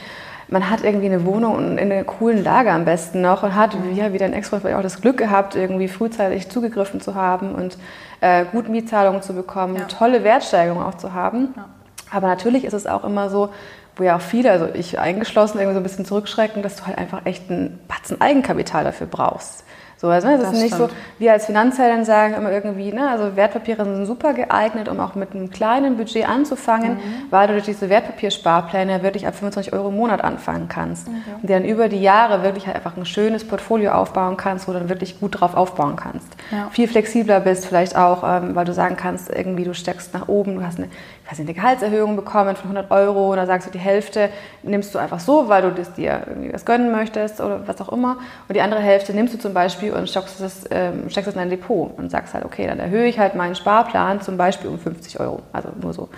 [0.48, 3.96] man hat irgendwie eine Wohnung in einer coolen Lage am besten noch und hat, mhm.
[3.96, 7.76] ja, wie dein Ex-Freund vielleicht auch das Glück gehabt, irgendwie frühzeitig zugegriffen zu haben und
[8.20, 9.84] äh, gut Mietzahlungen zu bekommen, ja.
[9.84, 11.54] tolle Wertsteigerung auch zu haben.
[11.56, 11.64] Ja.
[12.12, 13.50] Aber natürlich ist es auch immer so,
[13.96, 16.98] wo ja auch viele, also ich eingeschlossen, irgendwie so ein bisschen zurückschrecken, dass du halt
[16.98, 19.64] einfach echt ein Batzen Eigenkapital dafür brauchst.
[19.98, 20.90] So, also, ne, das, das ist nicht stimmt.
[20.90, 25.14] so, wir als Finanzhelden sagen immer irgendwie, ne, also Wertpapiere sind super geeignet, um auch
[25.14, 27.00] mit einem kleinen Budget anzufangen, mhm.
[27.30, 31.08] weil du durch diese Wertpapiersparpläne wirklich ab 25 Euro im Monat anfangen kannst.
[31.08, 31.22] Mhm.
[31.40, 34.72] Und dir dann über die Jahre wirklich halt einfach ein schönes Portfolio aufbauen kannst, wo
[34.72, 36.28] du dann wirklich gut drauf aufbauen kannst.
[36.50, 36.68] Ja.
[36.70, 40.56] Viel flexibler bist, vielleicht auch, ähm, weil du sagen kannst, irgendwie du steckst nach oben,
[40.56, 40.88] du hast eine
[41.28, 44.30] weiß nicht, eine Gehaltserhöhung bekommen von 100 Euro und da sagst du, die Hälfte
[44.62, 47.92] nimmst du einfach so, weil du das dir irgendwie was gönnen möchtest oder was auch
[47.92, 48.18] immer.
[48.48, 51.40] Und die andere Hälfte nimmst du zum Beispiel und steckst es, ähm, steckst es in
[51.40, 54.78] dein Depot und sagst halt, okay, dann erhöhe ich halt meinen Sparplan zum Beispiel um
[54.78, 55.42] 50 Euro.
[55.52, 56.08] Also nur so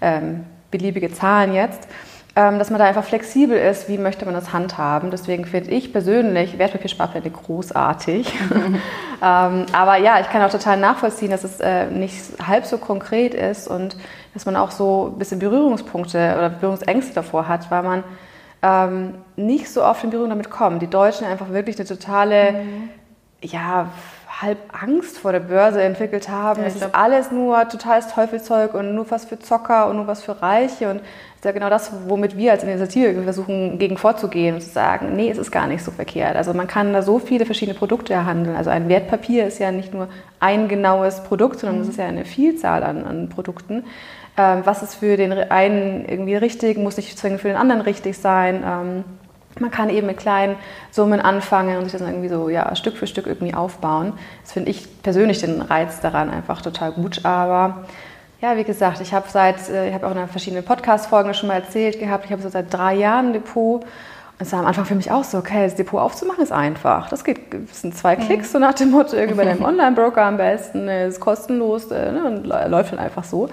[0.00, 1.88] ähm, beliebige Zahlen jetzt.
[2.36, 5.12] Ähm, dass man da einfach flexibel ist, wie möchte man das handhaben.
[5.12, 8.26] Deswegen finde ich persönlich Wertpapiersparpläne großartig.
[9.22, 13.34] ähm, aber ja, ich kann auch total nachvollziehen, dass es äh, nicht halb so konkret
[13.34, 13.96] ist und
[14.34, 18.04] dass man auch so ein bisschen Berührungspunkte oder Berührungsängste davor hat, weil man
[18.64, 20.82] ähm, nicht so oft in Berührung damit kommt.
[20.82, 22.90] Die Deutschen einfach wirklich eine totale, mhm.
[23.44, 23.88] Ja,
[24.42, 26.62] halb Angst vor der Börse entwickelt haben.
[26.62, 30.22] Ja, es ist alles nur totales Teufelzeug und nur was für Zocker und nur was
[30.22, 30.90] für Reiche.
[30.90, 34.70] Und das ist ja genau das, womit wir als Initiative versuchen, gegen vorzugehen und zu
[34.70, 36.36] sagen, nee, es ist gar nicht so verkehrt.
[36.36, 38.56] Also man kann da so viele verschiedene Produkte erhandeln.
[38.56, 40.08] Also ein Wertpapier ist ja nicht nur
[40.40, 41.90] ein genaues Produkt, sondern es mhm.
[41.92, 43.84] ist ja eine Vielzahl an, an Produkten.
[44.36, 48.18] Ähm, was ist für den einen irgendwie richtig, muss nicht zwingend für den anderen richtig
[48.18, 48.64] sein.
[48.66, 49.04] Ähm,
[49.60, 50.56] man kann eben mit kleinen
[50.90, 54.14] Summen anfangen und sich das irgendwie so ja, Stück für Stück irgendwie aufbauen.
[54.42, 57.24] Das finde ich persönlich den Reiz daran einfach total gut.
[57.24, 57.84] Aber
[58.40, 61.54] ja, wie gesagt, ich habe seit, äh, ich habe auch in verschiedenen Podcast-Folgen schon mal
[61.54, 63.82] erzählt gehabt, ich habe so seit drei Jahren ein Depot.
[63.82, 63.88] Und
[64.46, 67.08] es war am Anfang für mich auch so, okay, das Depot aufzumachen ist einfach.
[67.08, 68.22] Das geht, das sind zwei mhm.
[68.22, 72.24] Klicks, so nach dem Motto, irgendwie bei deinem Online-Broker am besten, ist kostenlos äh, ne,
[72.24, 73.48] und läuft dann einfach so.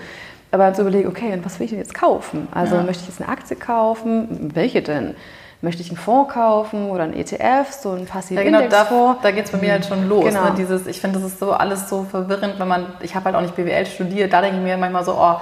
[0.51, 2.47] Aber dann zu überlegen, okay, und was will ich denn jetzt kaufen?
[2.51, 2.83] Also ja.
[2.83, 4.51] möchte ich jetzt eine Aktie kaufen?
[4.53, 5.15] Welche denn?
[5.61, 8.67] Möchte ich einen Fonds kaufen oder einen ETF, so einen passiven ja, genau.
[8.67, 10.25] Da, da geht es bei mir halt schon los.
[10.25, 10.45] Genau.
[10.45, 10.53] Ne?
[10.57, 13.41] Dieses, ich finde, das ist so alles so verwirrend, wenn man, ich habe halt auch
[13.41, 15.35] nicht BWL studiert, da denke ich mir manchmal so, oh,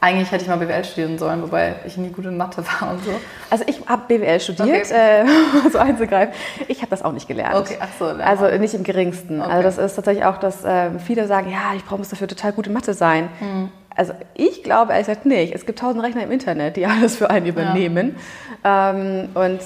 [0.00, 3.04] eigentlich hätte ich mal BWL studieren sollen, wobei ich nie gut in Mathe war und
[3.04, 3.12] so.
[3.50, 5.22] Also ich habe BWL studiert, okay.
[5.22, 5.26] äh,
[5.70, 6.34] so einzugreifen.
[6.68, 7.54] Ich habe das auch nicht gelernt.
[7.54, 8.06] Okay, ach so.
[8.06, 9.40] Also nicht im geringsten.
[9.40, 9.50] Okay.
[9.50, 12.52] Also das ist tatsächlich auch, dass äh, viele sagen, ja, ich brauche muss dafür total
[12.52, 13.28] gute Mathe sein.
[13.38, 13.70] Hm.
[13.96, 15.54] Also ich glaube ehrlich gesagt nicht.
[15.54, 18.16] Es gibt tausend Rechner im Internet, die alles für einen übernehmen.
[18.64, 18.90] Ja.
[18.90, 19.60] Ähm, und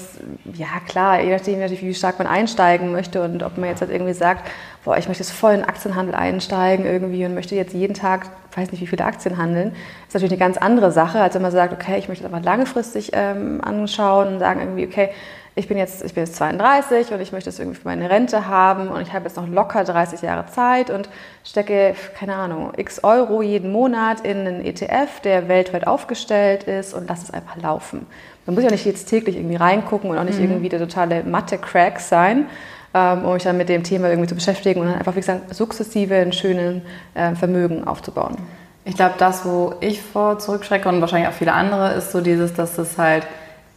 [0.53, 4.13] ja, klar, je nachdem, wie stark man einsteigen möchte und ob man jetzt halt irgendwie
[4.13, 4.49] sagt,
[4.83, 8.27] boah, ich möchte jetzt voll in den Aktienhandel einsteigen irgendwie und möchte jetzt jeden Tag,
[8.55, 9.75] weiß nicht wie viele Aktien handeln,
[10.07, 12.43] ist natürlich eine ganz andere Sache, als wenn man sagt, okay, ich möchte das aber
[12.43, 15.09] langfristig ähm, anschauen und sagen irgendwie, okay,
[15.57, 18.47] ich bin jetzt, ich bin jetzt 32 und ich möchte es irgendwie für meine Rente
[18.47, 21.07] haben und ich habe jetzt noch locker 30 Jahre Zeit und
[21.45, 27.07] stecke, keine Ahnung, x Euro jeden Monat in einen ETF, der weltweit aufgestellt ist und
[27.07, 28.05] lasse es einfach laufen.
[28.45, 30.51] Man muss ja nicht jetzt täglich irgendwie reingucken und auch nicht mhm.
[30.51, 32.47] irgendwie der totale Mathe-Crack sein,
[32.93, 35.55] ähm, um mich dann mit dem Thema irgendwie zu beschäftigen und dann einfach, wie gesagt,
[35.55, 36.81] sukzessive ein schönes
[37.13, 38.35] äh, Vermögen aufzubauen.
[38.83, 42.53] Ich glaube, das, wo ich vor zurückschrecke und wahrscheinlich auch viele andere, ist so dieses,
[42.53, 43.25] dass es halt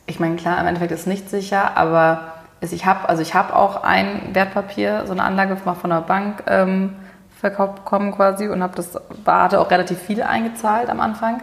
[0.09, 3.85] ich meine, klar, im Endeffekt ist es nicht sicher, aber ich habe also hab auch
[3.85, 6.97] ein Wertpapier, so eine Anlage von der Bank ähm,
[7.39, 11.41] verkauft bekommen quasi und habe das, hatte auch relativ viel eingezahlt am Anfang.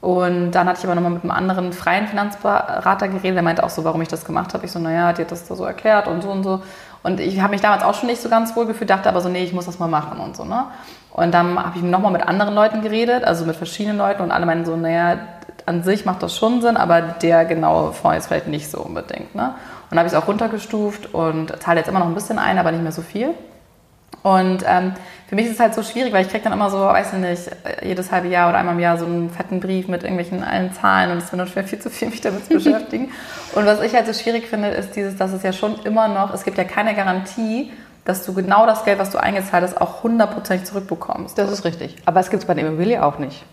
[0.00, 3.70] Und dann hatte ich aber nochmal mit einem anderen freien Finanzberater geredet, der meinte auch
[3.70, 4.66] so, warum ich das gemacht habe.
[4.66, 6.62] Ich so, naja, die hat das da so erklärt und so und so.
[7.04, 9.28] Und ich habe mich damals auch schon nicht so ganz wohl gefühlt, dachte aber so,
[9.28, 10.44] nee, ich muss das mal machen und so.
[10.44, 10.64] Ne?
[11.12, 14.44] Und dann habe ich nochmal mit anderen Leuten geredet, also mit verschiedenen Leuten und alle
[14.44, 15.18] meinen so, naja,
[15.66, 19.34] an sich macht das schon Sinn, aber der genaue Fonds ist vielleicht nicht so unbedingt.
[19.34, 19.54] Ne?
[19.90, 22.72] Und habe ich es auch runtergestuft und zahle jetzt immer noch ein bisschen ein, aber
[22.72, 23.34] nicht mehr so viel.
[24.22, 24.92] Und ähm,
[25.26, 27.18] für mich ist es halt so schwierig, weil ich kriege dann immer so, weiß ich
[27.18, 27.50] nicht,
[27.82, 31.10] jedes halbe Jahr oder einmal im Jahr so einen fetten Brief mit irgendwelchen allen Zahlen
[31.10, 33.10] und es ist mir dann viel zu viel, mich damit zu beschäftigen.
[33.54, 36.32] Und was ich halt so schwierig finde, ist dieses, dass es ja schon immer noch,
[36.32, 37.72] es gibt ja keine Garantie,
[38.04, 41.36] dass du genau das Geld, was du eingezahlt hast, auch hundertprozentig zurückbekommst.
[41.38, 41.96] Das ist richtig.
[42.04, 43.44] Aber es gibt es bei der Immobilie auch nicht.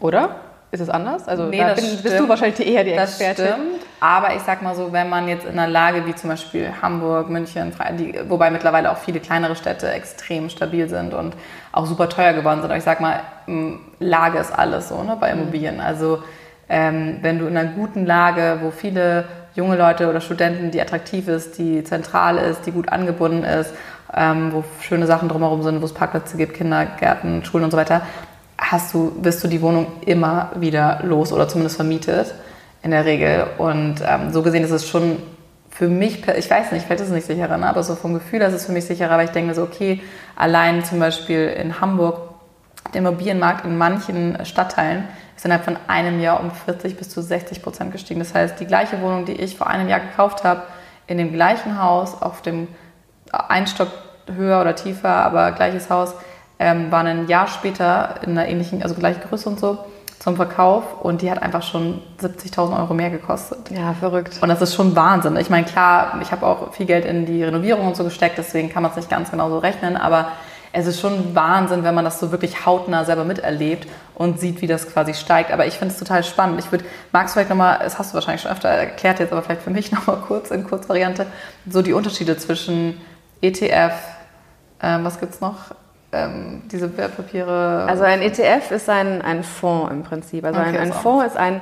[0.00, 0.36] Oder?
[0.74, 1.28] Ist es anders?
[1.28, 3.44] Also nee, da bin, bist du wahrscheinlich eher die Expertin.
[3.44, 3.86] Das stimmt.
[4.00, 7.30] Aber ich sag mal so, wenn man jetzt in einer Lage wie zum Beispiel Hamburg,
[7.30, 11.36] München, die, wobei mittlerweile auch viele kleinere Städte extrem stabil sind und
[11.70, 12.70] auch super teuer geworden sind.
[12.70, 13.20] Aber ich sag mal,
[14.00, 15.42] Lage ist alles so ne, bei mhm.
[15.42, 15.80] Immobilien.
[15.80, 16.24] Also
[16.68, 21.28] ähm, wenn du in einer guten Lage, wo viele junge Leute oder Studenten, die attraktiv
[21.28, 23.72] ist, die zentral ist, die gut angebunden ist,
[24.12, 28.02] ähm, wo schöne Sachen drumherum sind, wo es Parkplätze gibt, Kindergärten, Schulen und so weiter,
[28.58, 32.34] hast du, bist du die Wohnung immer wieder los oder zumindest vermietet.
[32.84, 33.46] in der Regel.
[33.58, 35.16] Und ähm, so gesehen ist es schon
[35.70, 37.68] für mich, ich weiß nicht, ist es nicht sicherer, ne?
[37.68, 40.00] aber so vom Gefühl ist es für mich sicherer, weil ich denke so, okay,
[40.36, 42.20] allein zum Beispiel in Hamburg,
[42.92, 47.62] der Immobilienmarkt in manchen Stadtteilen ist innerhalb von einem Jahr um 40 bis zu 60
[47.62, 48.20] Prozent gestiegen.
[48.20, 50.62] Das heißt, die gleiche Wohnung, die ich vor einem Jahr gekauft habe,
[51.06, 52.68] in dem gleichen Haus, auf dem
[53.32, 53.88] ein Stock
[54.32, 56.14] höher oder tiefer, aber gleiches Haus,
[56.58, 59.78] ähm, war ein Jahr später in einer ähnlichen, also gleiche Größe und so,
[60.18, 63.70] zum Verkauf und die hat einfach schon 70.000 Euro mehr gekostet.
[63.70, 64.38] Ja, verrückt.
[64.40, 65.36] Und das ist schon Wahnsinn.
[65.36, 68.70] Ich meine, klar, ich habe auch viel Geld in die Renovierung und so gesteckt, deswegen
[68.70, 70.28] kann man es nicht ganz genau so rechnen, aber
[70.76, 74.66] es ist schon Wahnsinn, wenn man das so wirklich hautnah selber miterlebt und sieht, wie
[74.66, 75.52] das quasi steigt.
[75.52, 76.58] Aber ich finde es total spannend.
[76.58, 79.42] Ich würde, magst du vielleicht nochmal, das hast du wahrscheinlich schon öfter erklärt jetzt, aber
[79.42, 81.26] vielleicht für mich nochmal kurz in Kurzvariante,
[81.68, 83.00] so die Unterschiede zwischen
[83.40, 83.92] ETF,
[84.82, 85.74] ähm, was gibt es noch?
[86.14, 87.86] Ähm, diese Wertpapiere.
[87.88, 90.44] Also ein ETF ist ein, ein Fonds im Prinzip.
[90.44, 91.60] Also okay, ein, ein Fonds ist ein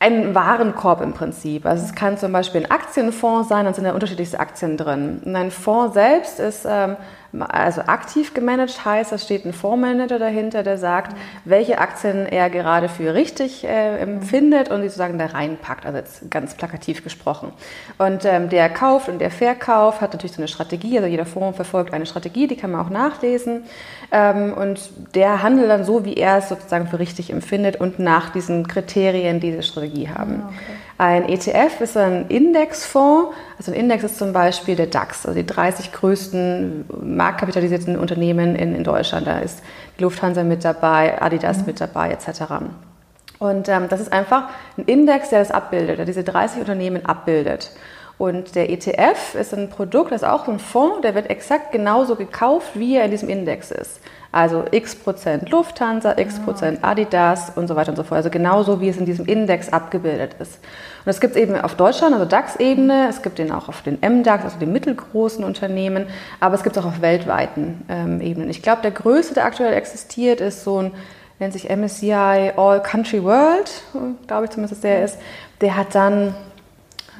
[0.00, 1.66] ein Warenkorb im Prinzip.
[1.66, 5.20] Also es kann zum Beispiel ein Aktienfonds sein, dann sind da unterschiedlichste Aktien drin.
[5.24, 6.96] Und ein Fonds selbst ist ähm,
[7.38, 12.88] also aktiv gemanagt heißt, da steht ein Fondsmanager dahinter, der sagt, welche Aktien er gerade
[12.88, 17.52] für richtig äh, empfindet und die sozusagen da reinpackt, also jetzt ganz plakativ gesprochen.
[17.98, 21.56] Und ähm, der kauft und der Verkauf hat natürlich so eine Strategie, also jeder Fonds
[21.56, 23.64] verfolgt eine Strategie, die kann man auch nachlesen.
[24.10, 28.30] Ähm, und der handelt dann so, wie er es sozusagen für richtig empfindet und nach
[28.30, 30.42] diesen Kriterien, die diese Strategie haben.
[30.42, 30.89] Ah, okay.
[31.00, 33.34] Ein ETF ist ein Indexfonds.
[33.56, 38.74] Also ein Index ist zum Beispiel der DAX, also die 30 größten marktkapitalisierten Unternehmen in,
[38.74, 39.26] in Deutschland.
[39.26, 39.62] Da ist
[39.98, 41.64] die Lufthansa mit dabei, Adidas mhm.
[41.68, 42.42] mit dabei, etc.
[43.38, 47.70] Und ähm, das ist einfach ein Index, der das abbildet, der diese 30 Unternehmen abbildet.
[48.20, 52.16] Und der ETF ist ein Produkt, das ist auch ein Fonds, der wird exakt genauso
[52.16, 53.98] gekauft, wie er in diesem Index ist.
[54.30, 56.44] Also x Prozent Lufthansa, x ah.
[56.44, 58.18] Prozent Adidas und so weiter und so fort.
[58.18, 60.56] Also genauso wie es in diesem Index abgebildet ist.
[60.56, 63.98] Und das gibt es eben auf Deutschland, also DAX-Ebene, es gibt den auch auf den
[64.02, 66.04] MDAX, also den mittelgroßen Unternehmen,
[66.40, 68.50] aber es gibt es auch auf weltweiten ähm, Ebenen.
[68.50, 70.92] Ich glaube, der größte, der aktuell existiert, ist so ein,
[71.38, 73.70] nennt sich MSCI All Country World,
[74.26, 75.16] glaube ich zumindest, der ist.
[75.62, 76.34] Der hat dann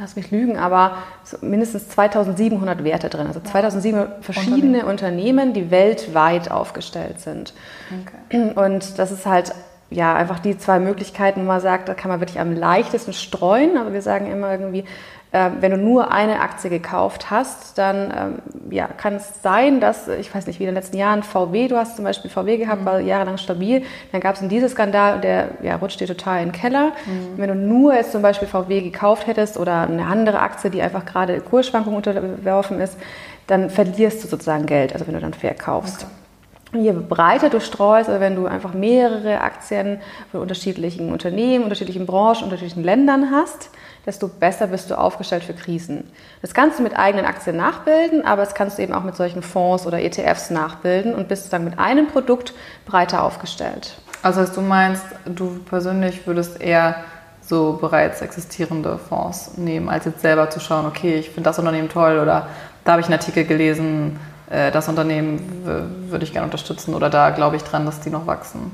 [0.01, 3.27] lass mich lügen, aber so mindestens 2700 Werte drin.
[3.27, 7.55] Also 2700 verschiedene Unternehmen, die weltweit aufgestellt sind.
[7.91, 8.53] Okay.
[8.55, 9.53] Und das ist halt
[9.91, 13.77] ja einfach die zwei Möglichkeiten, wo man sagt, da kann man wirklich am leichtesten streuen.
[13.77, 14.85] Also wir sagen immer irgendwie,
[15.33, 20.35] wenn du nur eine Aktie gekauft hast, dann ähm, ja, kann es sein, dass, ich
[20.35, 22.87] weiß nicht, wie in den letzten Jahren VW, du hast zum Beispiel VW gehabt, mhm.
[22.87, 26.49] war jahrelang stabil, dann gab es einen Skandal und der ja, rutscht dir total in
[26.49, 26.93] den Keller.
[27.07, 27.39] Mhm.
[27.39, 31.05] Wenn du nur jetzt zum Beispiel VW gekauft hättest oder eine andere Aktie, die einfach
[31.05, 32.97] gerade Kursschwankungen unterworfen ist,
[33.47, 36.07] dann verlierst du sozusagen Geld, also wenn du dann verkaufst.
[36.73, 36.83] Okay.
[36.83, 39.99] Je breiter du streust, also wenn du einfach mehrere Aktien
[40.31, 43.71] von unterschiedlichen Unternehmen, unterschiedlichen Branchen, unterschiedlichen Ländern hast,
[44.11, 46.03] desto besser bist du aufgestellt für Krisen.
[46.43, 49.41] Das kannst du mit eigenen Aktien nachbilden, aber das kannst du eben auch mit solchen
[49.41, 52.53] Fonds oder ETFs nachbilden und bist dann mit einem Produkt
[52.87, 53.99] breiter aufgestellt.
[54.25, 56.97] Also du meinst, du persönlich würdest eher
[57.41, 61.89] so bereits existierende Fonds nehmen, als jetzt selber zu schauen, okay, ich finde das Unternehmen
[61.89, 62.49] toll oder
[62.83, 64.19] da habe ich einen Artikel gelesen,
[64.51, 65.63] äh, das Unternehmen
[66.11, 68.73] würde ich gerne unterstützen oder da glaube ich dran, dass die noch wachsen.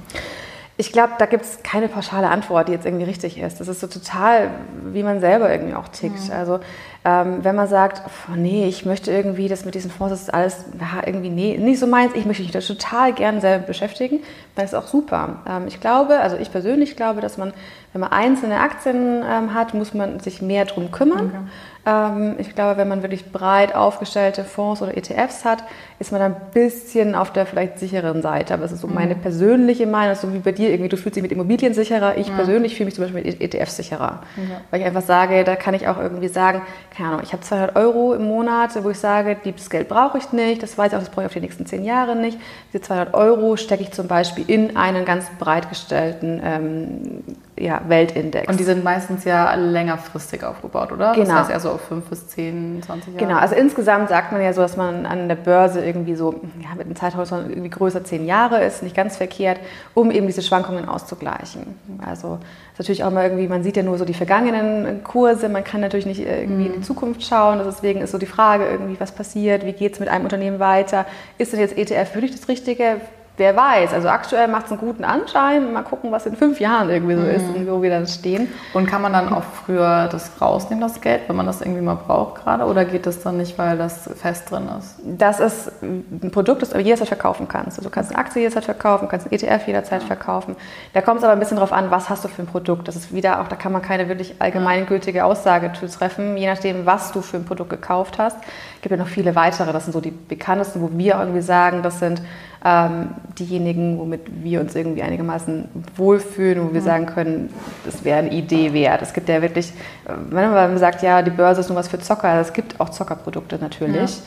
[0.78, 3.60] Ich glaube, da gibt es keine pauschale Antwort, die jetzt irgendwie richtig ist.
[3.60, 4.50] Das ist so total,
[4.84, 6.28] wie man selber irgendwie auch tickt.
[6.28, 6.34] Mhm.
[6.34, 6.60] Also
[7.04, 10.34] ähm, wenn man sagt, oh, nee, ich möchte irgendwie das mit diesen Fonds, das ist
[10.34, 14.20] alles ja, irgendwie nee, nicht so meins, ich möchte mich da total gern selber beschäftigen,
[14.54, 15.38] dann ist auch super.
[15.48, 17.54] Ähm, ich glaube, also ich persönlich glaube, dass man,
[17.92, 21.26] wenn man einzelne Aktien ähm, hat, muss man sich mehr drum kümmern.
[21.26, 21.38] Okay.
[21.86, 25.62] Ähm, ich glaube, wenn man wirklich breit aufgestellte Fonds oder ETFs hat,
[26.00, 28.54] ist man ein bisschen auf der vielleicht sicheren Seite.
[28.54, 29.20] Aber es ist so meine mhm.
[29.20, 32.18] persönliche Meinung, so wie bei dir irgendwie, du fühlst dich mit Immobilien sicherer.
[32.18, 32.34] Ich ja.
[32.34, 34.22] persönlich fühle mich zum Beispiel mit ETFs sicherer.
[34.36, 34.60] Ja.
[34.70, 36.62] Weil ich einfach sage, da kann ich auch irgendwie sagen,
[36.94, 40.32] keine Ahnung, ich habe 200 Euro im Monat, wo ich sage, das Geld brauche ich
[40.32, 42.38] nicht, das weiß ich auch, das brauche ich auf die nächsten zehn Jahre nicht.
[42.72, 47.22] Diese 200 Euro stecke ich zum Beispiel in einen ganz breit gestellten ähm,
[47.58, 48.48] ja, Weltindex.
[48.48, 51.12] Und die sind meistens ja längerfristig aufgebaut, oder?
[51.14, 51.26] Genau.
[51.26, 53.26] Das heißt eher so auf 5 bis 10, 20 Jahre.
[53.26, 56.74] Genau, also insgesamt sagt man ja so, dass man an der Börse irgendwie so ja,
[56.76, 59.58] mit einem Zeithorizont irgendwie größer 10 Jahre ist, nicht ganz verkehrt,
[59.94, 61.78] um eben diese Schwankungen auszugleichen.
[62.04, 62.38] Also
[62.72, 65.80] ist natürlich auch mal irgendwie, man sieht ja nur so die vergangenen Kurse, man kann
[65.80, 66.66] natürlich nicht irgendwie mhm.
[66.66, 66.84] in die mhm.
[66.84, 67.60] Zukunft schauen.
[67.64, 71.06] Deswegen ist so die Frage irgendwie, was passiert, wie geht es mit einem Unternehmen weiter?
[71.38, 73.00] Ist denn jetzt ETF wirklich das Richtige?
[73.36, 75.72] Wer weiß, also aktuell macht es einen guten Anschein.
[75.72, 77.30] Mal gucken, was in fünf Jahren irgendwie so mhm.
[77.30, 78.48] ist und wo wir dann stehen.
[78.72, 81.94] Und kann man dann auch früher das rausnehmen, das Geld, wenn man das irgendwie mal
[81.94, 82.64] braucht gerade?
[82.64, 84.96] Oder geht das dann nicht, weil das fest drin ist?
[85.04, 87.78] Das ist ein Produkt, das du jederzeit verkaufen kannst.
[87.78, 90.06] Also du kannst eine Aktie jederzeit verkaufen, kannst einen ETF jederzeit ja.
[90.06, 90.56] verkaufen.
[90.94, 92.88] Da kommt es aber ein bisschen darauf an, was hast du für ein Produkt.
[92.88, 96.86] Das ist wieder auch, da kann man keine wirklich allgemeingültige Aussage zu treffen, je nachdem,
[96.86, 98.36] was du für ein Produkt gekauft hast.
[98.76, 101.82] Es gibt ja noch viele weitere, das sind so die bekanntesten, wo wir irgendwie sagen,
[101.82, 102.22] das sind
[102.64, 106.84] ähm, diejenigen, womit wir uns irgendwie einigermaßen wohlfühlen, wo wir mhm.
[106.84, 107.50] sagen können,
[107.84, 109.02] das wäre eine Idee wert.
[109.02, 109.72] Es gibt ja wirklich,
[110.04, 113.58] wenn man sagt, ja, die Börse ist nur was für Zocker, es gibt auch Zockerprodukte
[113.58, 114.16] natürlich.
[114.16, 114.22] Ja.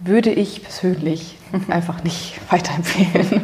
[0.00, 3.42] Würde ich persönlich einfach nicht weiterempfehlen.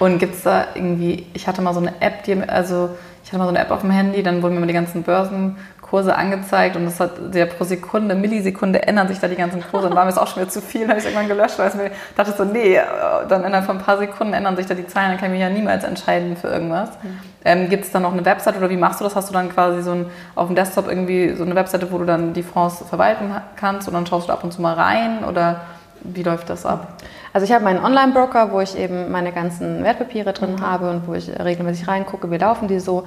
[0.00, 2.90] Und gibt es da irgendwie, ich hatte mal so eine App, die, also
[3.22, 5.02] ich hatte mal so eine App auf dem Handy, dann wurden mir mal die ganzen
[5.02, 5.56] Börsen
[5.94, 9.86] Kurse angezeigt und das hat sehr pro Sekunde, Millisekunde ändern sich da die ganzen Kurse
[9.86, 11.74] und war mir das auch schon wieder zu viel, habe ich irgendwann gelöscht, weil ich
[11.76, 12.80] mir dachte so, nee,
[13.28, 15.40] dann innerhalb von ein paar Sekunden ändern sich da die Zahlen, dann kann ich mich
[15.40, 16.88] ja niemals entscheiden für irgendwas.
[17.00, 17.20] Mhm.
[17.44, 19.14] Ähm, Gibt es da noch eine Website oder wie machst du das?
[19.14, 22.06] Hast du dann quasi so ein, auf dem Desktop irgendwie so eine Webseite, wo du
[22.06, 25.60] dann die Fonds verwalten kannst und dann schaust du ab und zu mal rein oder
[26.02, 26.94] wie läuft das ab?
[27.32, 30.60] Also ich habe meinen Online-Broker, wo ich eben meine ganzen Wertpapiere drin mhm.
[30.60, 33.04] habe und wo ich regelmäßig reingucke, wie laufen die so.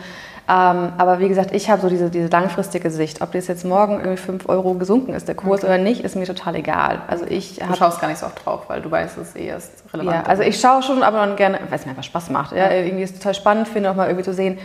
[0.50, 3.22] Ähm, aber wie gesagt, ich habe so diese, diese langfristige Sicht.
[3.22, 5.74] Ob das jetzt morgen irgendwie 5 Euro gesunken ist, der Kurs okay.
[5.74, 7.02] oder nicht, ist mir total egal.
[7.08, 9.48] Also ich du schaust gar nicht so oft drauf, weil du weißt, es ist eh
[9.48, 10.16] erst relevant.
[10.16, 12.56] Ja, also ich schaue schon, aber dann gerne, weil es mir einfach Spaß macht.
[12.56, 14.58] Ja, irgendwie ist es total spannend finde, auch mal irgendwie zu sehen,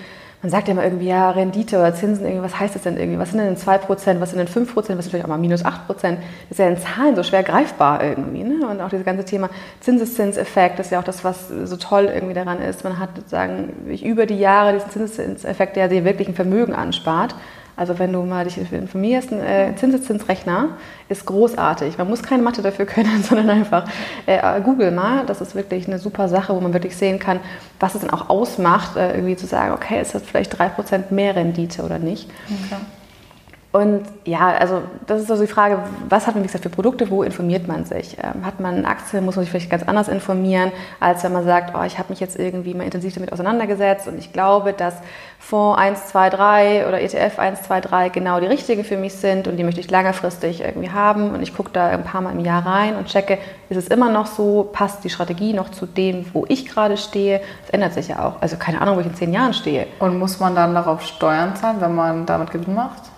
[0.43, 3.19] man sagt ja immer irgendwie, ja, Rendite oder Zinsen, irgendwie, was heißt das denn irgendwie?
[3.19, 5.87] Was sind denn 2%, was sind denn 5%, was sind vielleicht auch mal minus 8%?
[5.87, 6.11] Das
[6.51, 8.43] ist ja in Zahlen so schwer greifbar irgendwie.
[8.43, 8.67] Ne?
[8.67, 9.51] Und auch dieses ganze Thema
[9.81, 12.83] Zinseszinseffekt, das ist ja auch das, was so toll irgendwie daran ist.
[12.83, 17.37] Man hat sozusagen über die Jahre diesen Zinseszinseffekt, der dir wirklich ein Vermögen anspart.
[17.77, 20.71] Also wenn du mal dich informierst, ein äh, Zinseszinsrechner
[21.09, 21.99] ist großartig.
[21.99, 23.85] Man muss keine Mathe dafür können, sondern einfach
[24.27, 25.25] äh, Google mal.
[25.27, 27.41] Das ist wirklich eine super Sache, wo man wirklich sehen kann,
[27.81, 31.35] was es dann auch ausmacht, äh, irgendwie zu sagen, okay, ist das vielleicht 3% mehr
[31.35, 32.29] Rendite oder nicht.
[32.47, 32.81] Okay.
[33.73, 35.79] Und ja, also das ist also die Frage,
[36.11, 38.19] was hat man wie gesagt für Produkte, wo informiert man sich?
[38.23, 41.75] Ähm, hat man Aktien, muss man sich vielleicht ganz anders informieren, als wenn man sagt,
[41.75, 44.97] oh, ich habe mich jetzt irgendwie mal intensiv damit auseinandergesetzt und ich glaube, dass
[45.39, 49.49] Fonds 1, 2, 3 oder ETF 1, 2, 3 genau die richtige für mich sind
[49.49, 52.45] und die möchte ich langfristig irgendwie haben und ich gucke da ein paar Mal im
[52.45, 53.39] Jahr rein und checke,
[53.71, 57.41] ist es immer noch so, passt die Strategie noch zu dem, wo ich gerade stehe?
[57.63, 58.43] Das ändert sich ja auch.
[58.43, 59.87] Also keine Ahnung, wo ich in zehn Jahren stehe.
[59.99, 63.12] Und muss man dann darauf Steuern zahlen, wenn man damit Gewinn macht?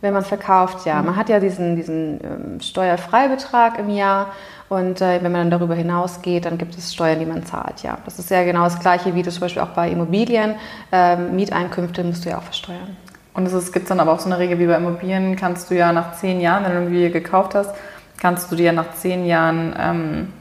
[0.00, 1.02] Wenn man verkauft, ja.
[1.02, 4.32] Man hat ja diesen, diesen ähm, Steuerfreibetrag im Jahr
[4.68, 7.98] und äh, wenn man dann darüber hinausgeht, dann gibt es Steuern, die man zahlt, ja.
[8.04, 10.54] Das ist ja genau das Gleiche, wie du zum Beispiel auch bei Immobilien.
[10.92, 12.96] Ähm, Mieteinkünfte musst du ja auch versteuern.
[13.34, 15.92] Und es gibt dann aber auch so eine Regel wie bei Immobilien, kannst du ja
[15.92, 17.74] nach zehn Jahren, wenn du eine Immobilie gekauft hast,
[18.20, 20.32] kannst du dir nach zehn Jahren ähm,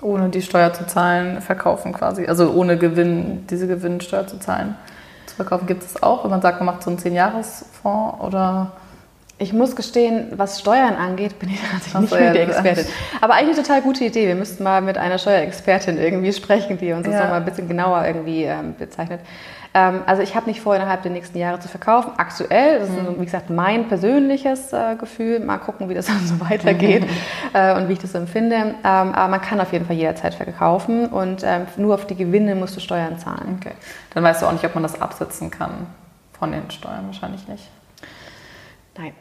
[0.00, 2.26] ohne die Steuer zu zahlen verkaufen quasi.
[2.26, 4.74] Also ohne Gewinn, diese Gewinnsteuer zu zahlen
[5.32, 5.66] zu verkaufen.
[5.66, 8.72] Gibt es auch, wenn man sagt, man macht so einen 10-Jahres-Fonds oder?
[9.38, 12.86] Ich muss gestehen, was Steuern angeht, bin ich natürlich nicht mehr die Expertin.
[13.20, 14.28] Aber eigentlich eine total gute Idee.
[14.28, 17.22] Wir müssten mal mit einer Steuerexpertin irgendwie sprechen, die uns das ja.
[17.22, 19.20] nochmal ein bisschen genauer irgendwie ähm, bezeichnet.
[19.74, 22.12] Ähm, also ich habe nicht vor, innerhalb der nächsten Jahre zu verkaufen.
[22.16, 23.20] Aktuell, das ist mhm.
[23.20, 25.40] wie gesagt mein persönliches äh, Gefühl.
[25.40, 27.06] Mal gucken, wie das dann so weitergeht
[27.52, 28.56] äh, und wie ich das so empfinde.
[28.56, 32.54] Ähm, aber man kann auf jeden Fall jederzeit verkaufen und ähm, nur auf die Gewinne
[32.54, 33.58] musst du Steuern zahlen.
[33.60, 33.74] Okay.
[34.14, 35.86] Dann weißt du auch nicht, ob man das absetzen kann
[36.38, 37.06] von den Steuern.
[37.06, 37.68] Wahrscheinlich nicht.
[38.96, 39.12] Nein.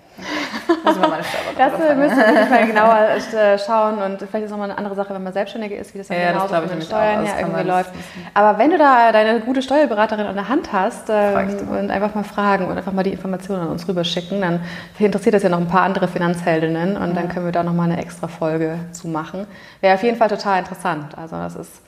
[0.83, 1.21] Müssen wir mal
[1.57, 5.13] das äh, müssen wir mal genauer äh, schauen und vielleicht ist nochmal eine andere Sache,
[5.13, 7.63] wenn man Selbstständiger ist, wie das dann ja, genauso das mit den Steuern ja irgendwie
[7.63, 7.91] läuft.
[8.33, 12.23] Aber wenn du da deine gute Steuerberaterin an der Hand hast ähm, und einfach mal
[12.23, 14.61] fragen und einfach mal die Informationen an uns rüberschicken, dann
[14.97, 17.15] interessiert das ja noch ein paar andere Finanzheldinnen und mhm.
[17.15, 19.47] dann können wir da nochmal eine extra Folge zu machen.
[19.81, 21.17] Wäre auf jeden Fall total interessant.
[21.17, 21.81] Also das ist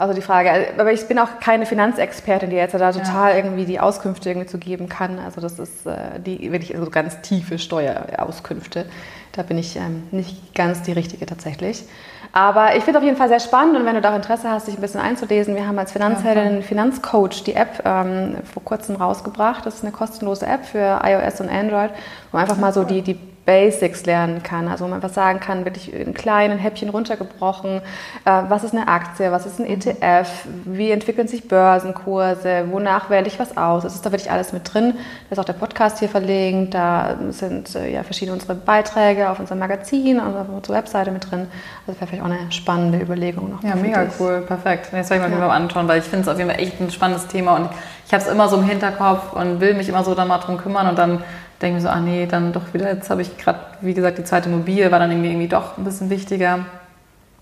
[0.00, 3.36] also die Frage, aber ich bin auch keine Finanzexpertin, die jetzt da total ja.
[3.36, 5.18] irgendwie die Auskünfte irgendwie zu geben kann.
[5.18, 8.86] Also das ist äh, die wirklich so ganz tiefe Steuerauskünfte.
[9.32, 11.84] Da bin ich ähm, nicht ganz die richtige tatsächlich.
[12.32, 14.68] Aber ich finde es auf jeden Fall sehr spannend und wenn du da Interesse hast,
[14.68, 18.96] dich ein bisschen einzulesen, wir haben als Finanzheldin ja, Finanzcoach die App ähm, vor kurzem
[18.96, 19.66] rausgebracht.
[19.66, 21.90] Das ist eine kostenlose App für iOS und Android,
[22.30, 24.68] wo man einfach mal so die, die Basics lernen kann.
[24.68, 27.80] Also wo man einfach sagen kann, wirklich in kleinen Häppchen runtergebrochen,
[28.24, 30.28] äh, was ist eine Aktie, was ist ein ETF,
[30.64, 33.84] wie entwickeln sich Börsenkurse, wonach wähle ich was aus.
[33.84, 34.94] Es ist da wirklich alles mit drin.
[35.28, 39.40] Da ist auch der Podcast hier verlinkt, da sind äh, ja verschiedene unsere Beiträge auf
[39.40, 41.48] unserem Magazin auf unserer Webseite mit drin.
[41.86, 43.62] Also wäre vielleicht auch eine spannende Überlegung noch.
[43.62, 44.88] Ja, mega cool, perfekt.
[44.92, 45.48] Jetzt werde ich mir ja.
[45.48, 47.70] mal anschauen, weil ich finde es auf jeden Fall echt ein spannendes Thema und
[48.06, 50.58] ich habe es immer so im Hinterkopf und will mich immer so dann mal drum
[50.58, 51.22] kümmern und dann
[51.60, 54.24] denke mir so, ah nee, dann doch wieder, jetzt habe ich gerade, wie gesagt, die
[54.24, 56.60] zweite Immobilie war dann irgendwie, irgendwie doch ein bisschen wichtiger.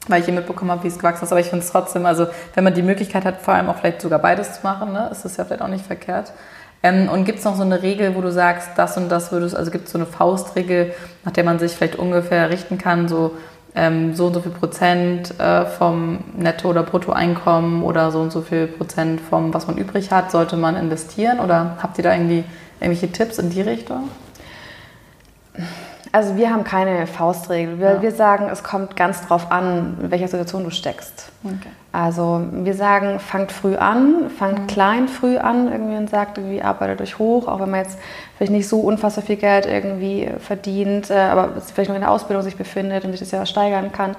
[0.09, 1.33] weil ich hier mitbekommen habe, wie es gewachsen ist.
[1.33, 4.01] Aber ich finde es trotzdem, also wenn man die Möglichkeit hat, vor allem auch vielleicht
[4.01, 6.33] sogar beides zu machen, ne, ist das ja vielleicht auch nicht verkehrt.
[6.83, 9.57] Ähm, und gibt es noch so eine Regel, wo du sagst, das und das würdest,
[9.57, 13.33] also gibt es so eine Faustregel, nach der man sich vielleicht ungefähr richten kann, so
[13.75, 18.41] ähm, so und so viel Prozent äh, vom Netto- oder Bruttoeinkommen oder so und so
[18.41, 21.39] viel Prozent vom, was man übrig hat, sollte man investieren?
[21.41, 22.45] Oder habt ihr da irgendwie
[22.81, 24.09] irgendwelche Tipps in die Richtung?
[26.13, 27.79] Also wir haben keine Faustregel.
[27.79, 28.03] Wir, ja.
[28.03, 31.31] wir sagen, es kommt ganz drauf an, in welcher Situation du steckst.
[31.45, 31.69] Okay.
[31.93, 34.67] Also wir sagen, fangt früh an, fangt mhm.
[34.69, 37.99] klein früh an irgendwie und sagt, irgendwie arbeitet euch hoch, auch wenn man jetzt
[38.37, 42.43] vielleicht nicht so unfassbar viel Geld irgendwie verdient, äh, aber vielleicht noch in der Ausbildung
[42.43, 44.17] sich befindet und sich das ja steigern kann.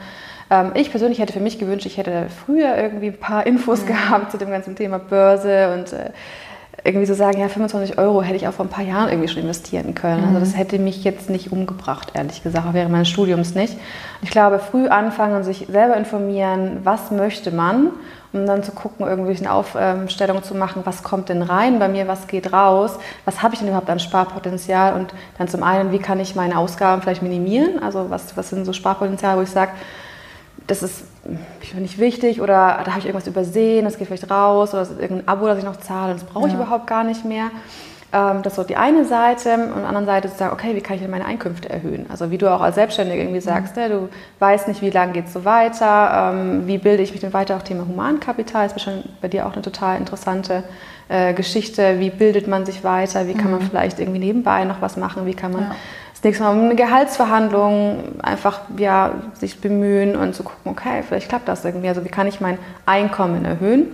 [0.52, 3.88] Ähm, ich persönlich hätte für mich gewünscht, ich hätte früher irgendwie ein paar Infos mhm.
[3.88, 6.12] gehabt zu dem ganzen Thema Börse und äh,
[6.84, 9.44] irgendwie so sagen, ja, 25 Euro hätte ich auch vor ein paar Jahren irgendwie schon
[9.44, 10.24] investieren können.
[10.24, 10.40] Also mhm.
[10.40, 13.78] das hätte mich jetzt nicht umgebracht, ehrlich gesagt, auch während meines Studiums nicht.
[14.22, 17.92] Ich glaube, früh anfangen und sich selber informieren, was möchte man,
[18.32, 22.28] um dann zu gucken, irgendwelche Aufstellungen zu machen, was kommt denn rein bei mir, was
[22.28, 26.20] geht raus, was habe ich denn überhaupt an Sparpotenzial und dann zum einen, wie kann
[26.20, 29.72] ich meine Ausgaben vielleicht minimieren, also was, was sind so Sparpotenziale, wo ich sage,
[30.70, 31.04] das ist
[31.78, 35.02] nicht wichtig oder da habe ich irgendwas übersehen, das geht vielleicht raus oder das ist
[35.02, 36.60] irgendein Abo, das ich noch zahle und das brauche ich ja.
[36.60, 37.52] überhaupt gar nicht mehr.
[38.12, 40.76] Ähm, das ist so die eine Seite und auf der anderen Seite zu sagen, okay,
[40.76, 42.06] wie kann ich denn meine Einkünfte erhöhen?
[42.10, 43.82] Also wie du auch als Selbstständiger irgendwie sagst, mhm.
[43.82, 47.22] ne, du weißt nicht, wie lange geht es so weiter, ähm, wie bilde ich mich
[47.22, 48.76] denn weiter, auch Thema Humankapital ist
[49.22, 50.64] bei dir auch eine total interessante
[51.08, 53.68] äh, Geschichte, wie bildet man sich weiter, wie kann man mhm.
[53.70, 55.72] vielleicht irgendwie nebenbei noch was machen, wie kann man ja
[56.20, 61.30] das nächste Mal um eine Gehaltsverhandlung einfach ja, sich bemühen und zu gucken, okay, vielleicht
[61.30, 61.88] klappt das irgendwie.
[61.88, 63.88] Also wie kann ich mein Einkommen erhöhen,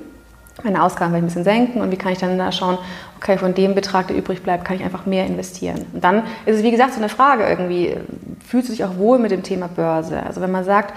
[0.63, 2.79] meine Ausgaben vielleicht ein bisschen senken und wie kann ich dann da schauen,
[3.17, 5.85] okay, von dem Betrag, der übrig bleibt, kann ich einfach mehr investieren.
[5.93, 7.95] Und dann ist es, wie gesagt, so eine Frage irgendwie,
[8.43, 10.23] fühlst du dich auch wohl mit dem Thema Börse?
[10.23, 10.95] Also wenn man sagt,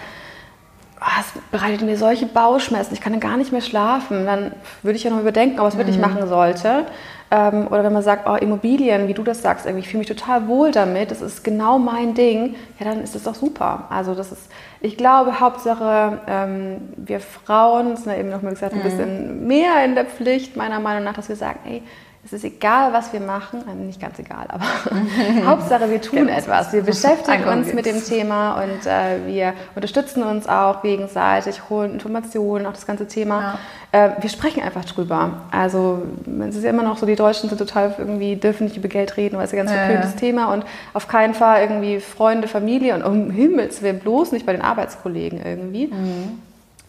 [0.99, 4.97] oh, es bereitet mir solche Bauchschmerzen, ich kann dann gar nicht mehr schlafen, dann würde
[4.97, 6.03] ich ja noch überdenken, ob ich es wirklich mhm.
[6.03, 6.87] machen sollte.
[7.31, 10.09] Ähm, oder wenn man sagt, oh, Immobilien, wie du das sagst, irgendwie, ich fühle mich
[10.09, 13.85] total wohl damit, das ist genau mein Ding, ja, dann ist das doch super.
[13.91, 18.73] Also das ist, ich glaube, Hauptsache, ähm, wir Frauen sind ja eben noch mal gesagt,
[18.73, 18.83] ein mhm.
[18.83, 21.83] bisschen mehr in der Pflicht, meiner Meinung nach, dass wir sagen, ey,
[22.25, 24.65] es ist egal, was wir machen, äh, nicht ganz egal, aber
[25.47, 26.73] Hauptsache wir tun etwas.
[26.73, 32.67] Wir beschäftigen uns mit dem Thema und äh, wir unterstützen uns auch gegenseitig, holen Informationen,
[32.67, 33.59] auch das ganze Thema.
[33.93, 34.07] Ja.
[34.07, 35.43] Äh, wir sprechen einfach drüber.
[35.51, 36.03] Also
[36.49, 39.17] es ist ja immer noch so, die Deutschen sind total irgendwie, dürfen nicht über Geld
[39.17, 40.19] reden, weil es ja ganz verpöntes ja.
[40.19, 44.53] Thema und auf keinen Fall irgendwie Freunde, Familie und um Himmels Willen bloß nicht bei
[44.53, 45.87] den Arbeitskollegen irgendwie.
[45.87, 46.43] Mhm.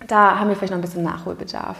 [0.08, 1.78] Da haben wir vielleicht noch ein bisschen Nachholbedarf.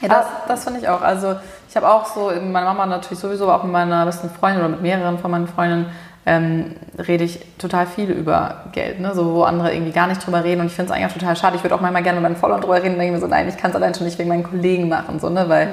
[0.00, 1.02] Ja, das, das finde ich auch.
[1.02, 1.36] Also
[1.68, 4.68] ich habe auch so, meine Mama natürlich sowieso, aber auch mit meiner besten Freundin oder
[4.68, 5.86] mit mehreren von meinen Freundinnen
[6.26, 9.14] ähm, rede ich total viel über Geld, ne?
[9.14, 10.60] so, wo andere irgendwie gar nicht drüber reden.
[10.60, 11.56] Und ich finde es eigentlich auch total schade.
[11.56, 13.48] Ich würde auch manchmal gerne mit meinen Followern drüber reden und denke mir so, nein,
[13.48, 15.48] ich kann es allein schon nicht wegen meinen Kollegen machen, so, ne?
[15.48, 15.70] weil mhm.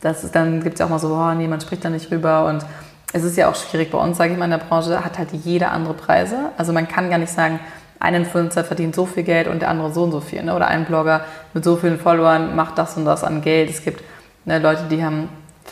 [0.00, 2.10] das ist, dann gibt es ja auch mal so, oh, nee, man spricht da nicht
[2.10, 2.46] rüber.
[2.46, 2.64] Und
[3.12, 5.32] es ist ja auch schwierig bei uns, sage ich mal, in der Branche hat halt
[5.32, 6.36] jede andere Preise.
[6.56, 7.60] Also man kann gar nicht sagen,
[8.00, 10.42] ein Influencer verdient so viel Geld und der andere so und so viel.
[10.42, 10.54] Ne?
[10.54, 11.22] Oder ein Blogger
[11.54, 13.70] mit so vielen Followern macht das und das an Geld.
[13.70, 14.02] Es gibt
[14.44, 15.28] ne, Leute, die haben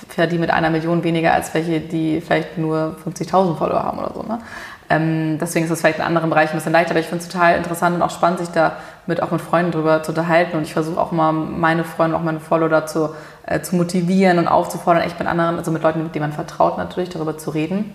[0.09, 4.23] verdienen mit einer Million weniger als welche, die vielleicht nur 50.000 Follower haben oder so.
[4.23, 4.41] Ne?
[4.89, 7.31] Ähm, deswegen ist das vielleicht in anderen Bereichen ein bisschen leichter, aber ich finde es
[7.31, 10.57] total interessant und auch spannend, sich da mit, auch mit Freunden drüber zu unterhalten.
[10.57, 13.11] Und ich versuche auch mal meine Freunde, auch meine Follower dazu
[13.47, 16.79] äh, zu motivieren und aufzufordern, echt mit anderen, also mit Leuten, mit denen man vertraut,
[16.79, 17.95] natürlich darüber zu reden.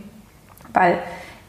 [0.73, 0.99] Weil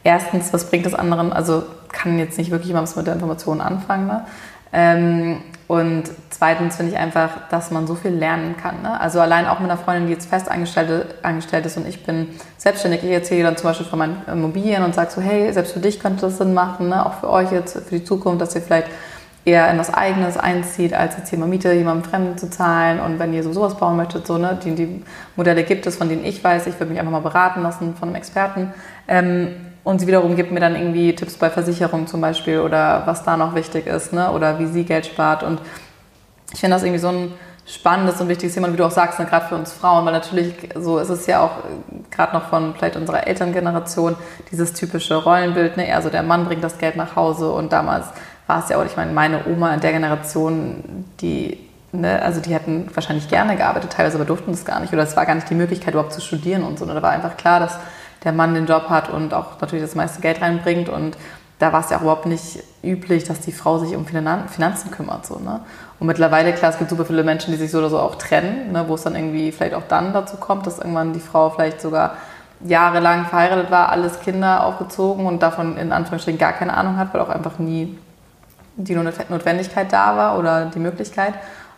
[0.03, 1.33] erstens, was bringt das anderen?
[1.33, 4.07] Also kann jetzt nicht wirklich immer was mit der Information anfangen.
[4.07, 4.25] Ne?
[4.73, 5.37] Ähm,
[5.67, 8.81] und zweitens finde ich einfach, dass man so viel lernen kann.
[8.81, 8.99] Ne?
[8.99, 13.03] Also allein auch mit einer Freundin, die jetzt fest angestellt, ist und ich bin selbstständig.
[13.03, 15.99] Ich erzähle dann zum Beispiel von meinen Immobilien und sage so, hey, selbst für dich
[15.99, 17.05] könnte das Sinn machen, ne?
[17.05, 18.89] auch für euch jetzt, für die Zukunft, dass ihr vielleicht
[19.45, 22.99] eher in das Eigenes einzieht, als jetzt hier mal Miete jemandem Fremden zu zahlen.
[22.99, 25.03] Und wenn ihr so sowas bauen möchtet, so, ne, die, die
[25.35, 28.09] Modelle gibt es, von denen ich weiß, ich würde mich einfach mal beraten lassen von
[28.09, 28.73] einem Experten.
[29.07, 33.23] Ähm, und sie wiederum gibt mir dann irgendwie Tipps bei Versicherungen zum Beispiel oder was
[33.23, 34.31] da noch wichtig ist ne?
[34.31, 35.43] oder wie sie Geld spart.
[35.43, 35.59] Und
[36.53, 37.33] ich finde das irgendwie so ein
[37.65, 40.53] spannendes und wichtiges Thema, wie du auch sagst, ne, gerade für uns Frauen, weil natürlich
[40.75, 41.51] so ist es ja auch
[42.11, 44.15] gerade noch von vielleicht unserer Elterngeneration
[44.51, 45.87] dieses typische Rollenbild, ne?
[45.87, 48.05] eher so der Mann bringt das Geld nach Hause und damals
[48.47, 51.57] war es ja auch, ich meine, meine Oma in der Generation, die
[51.95, 55.15] Ne, also die hätten wahrscheinlich gerne gearbeitet, teilweise aber durften es gar nicht oder es
[55.15, 56.85] war gar nicht die Möglichkeit überhaupt zu studieren und so.
[56.85, 57.77] Und da war einfach klar, dass
[58.23, 60.89] der Mann den Job hat und auch natürlich das meiste Geld reinbringt.
[60.89, 61.17] Und
[61.59, 65.25] da war es ja auch überhaupt nicht üblich, dass die Frau sich um Finanzen kümmert.
[65.25, 65.61] So, ne?
[65.99, 68.71] Und mittlerweile, klar, es gibt super viele Menschen, die sich so oder so auch trennen,
[68.71, 68.85] ne?
[68.87, 72.17] wo es dann irgendwie vielleicht auch dann dazu kommt, dass irgendwann die Frau vielleicht sogar
[72.65, 77.21] jahrelang verheiratet war, alles Kinder aufgezogen und davon in Anführungsstrichen gar keine Ahnung hat, weil
[77.21, 77.97] auch einfach nie
[78.75, 81.33] die Notwendigkeit da war oder die Möglichkeit.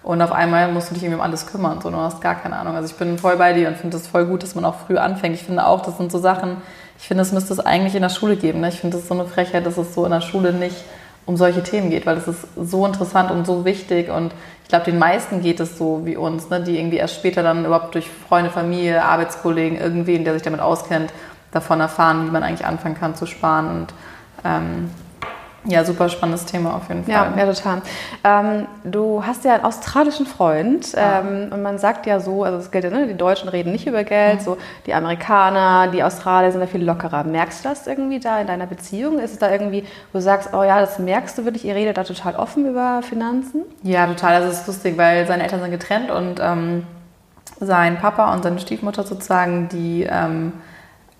[0.06, 2.58] Und auf einmal musst du dich irgendwie um alles kümmern, so, du hast gar keine
[2.58, 2.76] Ahnung.
[2.76, 4.97] Also ich bin voll bei dir und finde es voll gut, dass man auch früh
[4.97, 5.34] anfängt.
[5.34, 6.58] Ich finde auch, das sind so Sachen,
[6.99, 8.62] ich finde, es müsste es eigentlich in der Schule geben.
[8.62, 8.70] Ne?
[8.70, 10.76] Ich finde es so eine Frechheit, dass es so in der Schule nicht
[11.26, 14.32] um solche Themen geht, weil es ist so interessant und so wichtig und
[14.62, 16.62] ich glaube, den meisten geht es so wie uns, ne?
[16.62, 21.12] die irgendwie erst später dann überhaupt durch Freunde, Familie, Arbeitskollegen, irgendwen, der sich damit auskennt,
[21.51, 23.93] davon erfahren, wie man eigentlich anfangen kann zu sparen und
[24.43, 24.91] ähm,
[25.68, 27.13] ja, super spannendes Thema auf jeden Fall.
[27.13, 27.82] Ja, ja total.
[28.24, 31.20] Ähm, du hast ja einen australischen Freund ja.
[31.20, 33.88] ähm, und man sagt ja so, also es gilt ja, ne, die Deutschen reden nicht
[33.88, 34.43] über Geld, mhm.
[34.43, 37.24] so die Amerikaner, die Australier sind da viel lockerer.
[37.24, 39.20] Merkst du das irgendwie da in deiner Beziehung?
[39.20, 41.97] Ist es da irgendwie, wo du sagst, oh ja, das merkst du wirklich, ihr redet
[41.97, 43.63] da total offen über Finanzen?
[43.84, 44.36] Ja, total.
[44.36, 46.86] Also es ist lustig, weil seine Eltern sind getrennt und ähm,
[47.59, 50.53] sein Papa und seine Stiefmutter sozusagen, die ähm,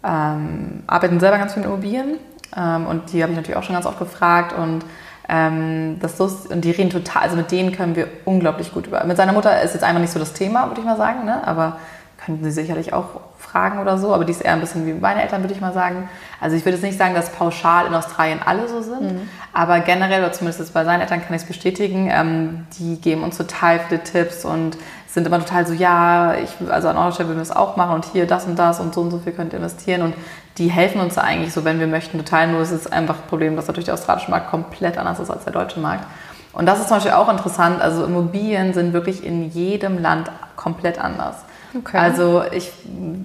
[0.04, 2.18] ähm, arbeiten selber ganz viel in Immobilien
[2.58, 4.86] ähm, und die habe ich natürlich auch schon ganz oft gefragt und
[5.28, 9.04] ähm, das so, und die reden total, also mit denen können wir unglaublich gut über.
[9.06, 11.46] Mit seiner Mutter ist jetzt einfach nicht so das Thema, würde ich mal sagen, ne?
[11.48, 11.78] aber
[12.24, 15.22] könnten sie sicherlich auch fragen oder so, aber die ist eher ein bisschen wie meine
[15.22, 16.10] Eltern, würde ich mal sagen.
[16.42, 19.30] Also ich würde jetzt nicht sagen, dass pauschal in Australien alle so sind, mhm.
[19.54, 23.38] aber generell, oder zumindest bei seinen Eltern kann ich es bestätigen, ähm, die geben uns
[23.38, 24.78] total viele Tipps und
[25.16, 27.96] sind immer total so, ja, ich, also an eurer Stelle würden wir es auch machen
[27.96, 30.14] und hier das und das und so und so viel könnt ihr investieren und
[30.58, 32.48] die helfen uns da eigentlich so, wenn wir möchten, total.
[32.48, 35.46] Nur ist es einfach ein Problem, dass natürlich der australische Markt komplett anders ist als
[35.46, 36.06] der deutsche Markt.
[36.54, 37.82] Und das ist zum Beispiel auch interessant.
[37.82, 41.38] Also Immobilien sind wirklich in jedem Land komplett anders.
[41.78, 41.98] Okay.
[41.98, 42.72] Also ich,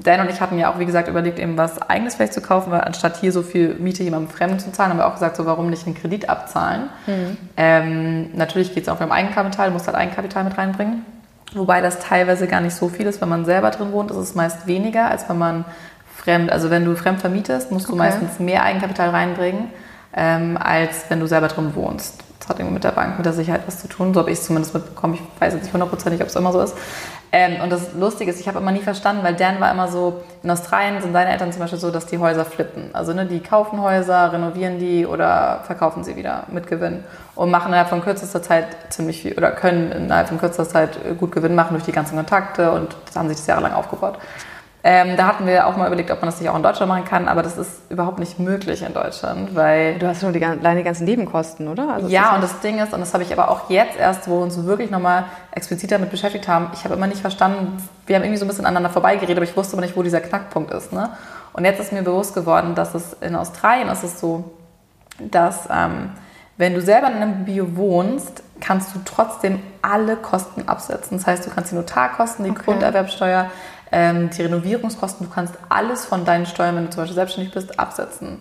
[0.03, 2.73] Dan und ich hatten ja auch, wie gesagt, überlegt, eben was Eigenes vielleicht zu kaufen,
[2.73, 5.47] weil anstatt hier so viel Miete jemandem Fremden zu zahlen, haben wir auch gesagt, so
[5.47, 6.89] warum nicht einen Kredit abzahlen.
[7.07, 7.37] Mhm.
[7.57, 11.05] Ähm, natürlich geht es auch um Eigenkapital, du musst halt Eigenkapital mit reinbringen.
[11.55, 14.35] Wobei das teilweise gar nicht so viel ist, wenn man selber drin wohnt, ist es
[14.35, 15.65] meist weniger, als wenn man
[16.17, 17.99] fremd, also wenn du fremd vermietest, musst du okay.
[17.99, 19.69] meistens mehr Eigenkapital reinbringen,
[20.15, 22.23] ähm, als wenn du selber drin wohnst.
[22.39, 24.15] Das hat irgendwie mit der Bank, mit der Sicherheit was zu tun.
[24.15, 25.15] So habe ich es zumindest mitbekommen.
[25.15, 26.75] Ich weiß jetzt nicht hundertprozentig, ob es immer so ist.
[27.33, 30.23] Ähm, und das Lustige ist, ich habe immer nie verstanden, weil Dan war immer so,
[30.43, 32.91] in Australien sind seine Eltern zum Beispiel so, dass die Häuser flippen.
[32.93, 37.05] Also ne, die kaufen Häuser, renovieren die oder verkaufen sie wieder mit Gewinn
[37.37, 41.31] und machen innerhalb von kürzester Zeit ziemlich viel oder können innerhalb von kürzester Zeit gut
[41.31, 44.19] Gewinn machen durch die ganzen Kontakte und das haben sich das jahrelang aufgebaut.
[44.83, 47.05] Ähm, da hatten wir auch mal überlegt, ob man das nicht auch in Deutschland machen
[47.05, 49.99] kann, aber das ist überhaupt nicht möglich in Deutschland, weil...
[49.99, 51.93] Du hast nur die, alleine die ganzen Nebenkosten, oder?
[51.93, 54.39] Also ja, und das Ding ist, und das habe ich aber auch jetzt erst, wo
[54.39, 57.77] wir uns wirklich nochmal explizit damit beschäftigt haben, ich habe immer nicht verstanden,
[58.07, 60.23] wir haben irgendwie so ein bisschen aneinander vorbeigeredet, aber ich wusste aber nicht, wo dieser
[60.23, 60.95] Knackpunkt ist.
[60.95, 61.11] Ne?
[61.53, 64.45] Und jetzt ist mir bewusst geworden, dass es in Australien ist es so,
[65.19, 66.11] dass ähm,
[66.57, 71.17] wenn du selber in einem Bio wohnst, kannst du trotzdem alle Kosten absetzen.
[71.17, 72.63] Das heißt, du kannst die Notarkosten, die okay.
[72.65, 73.51] Grunderwerbsteuer,
[73.93, 77.79] ähm, die Renovierungskosten, du kannst alles von deinen Steuern, wenn du zum Beispiel selbstständig bist,
[77.79, 78.39] absetzen.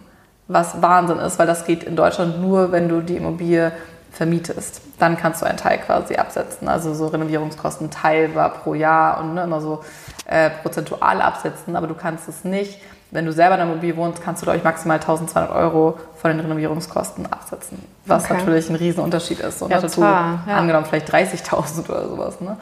[0.48, 3.72] Was Wahnsinn ist, weil das geht in Deutschland nur, wenn du die Immobilie
[4.12, 4.82] vermietest.
[4.98, 6.68] Dann kannst du einen Teil quasi absetzen.
[6.68, 9.84] Also so Renovierungskosten teilbar pro Jahr und ne, immer so
[10.26, 12.80] äh, prozentual absetzen, aber du kannst es nicht.
[13.12, 16.30] Wenn du selber in der Immobilie wohnst, kannst du, glaube ich, maximal 1200 Euro von
[16.30, 17.84] den Renovierungskosten absetzen.
[18.06, 18.36] Was okay.
[18.36, 19.64] natürlich ein Riesenunterschied ist.
[19.64, 20.56] Und ja, dazu total, ja.
[20.56, 22.40] angenommen vielleicht 30.000 oder sowas.
[22.40, 22.58] Ne?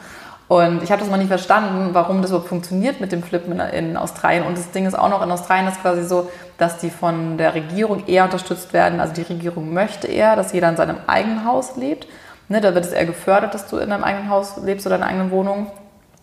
[0.48, 3.98] Und ich habe das mal nicht verstanden, warum das überhaupt funktioniert mit dem Flippen in,
[3.98, 4.44] Australien.
[4.44, 7.54] Und das Ding ist auch noch, in Australien ist quasi so, dass die von der
[7.54, 8.98] Regierung eher unterstützt werden.
[8.98, 12.06] Also die Regierung möchte eher, dass jeder in seinem eigenen Haus lebt.
[12.48, 15.02] Ne, da wird es eher gefördert, dass du in deinem eigenen Haus lebst oder in
[15.02, 15.70] deiner eigenen Wohnung.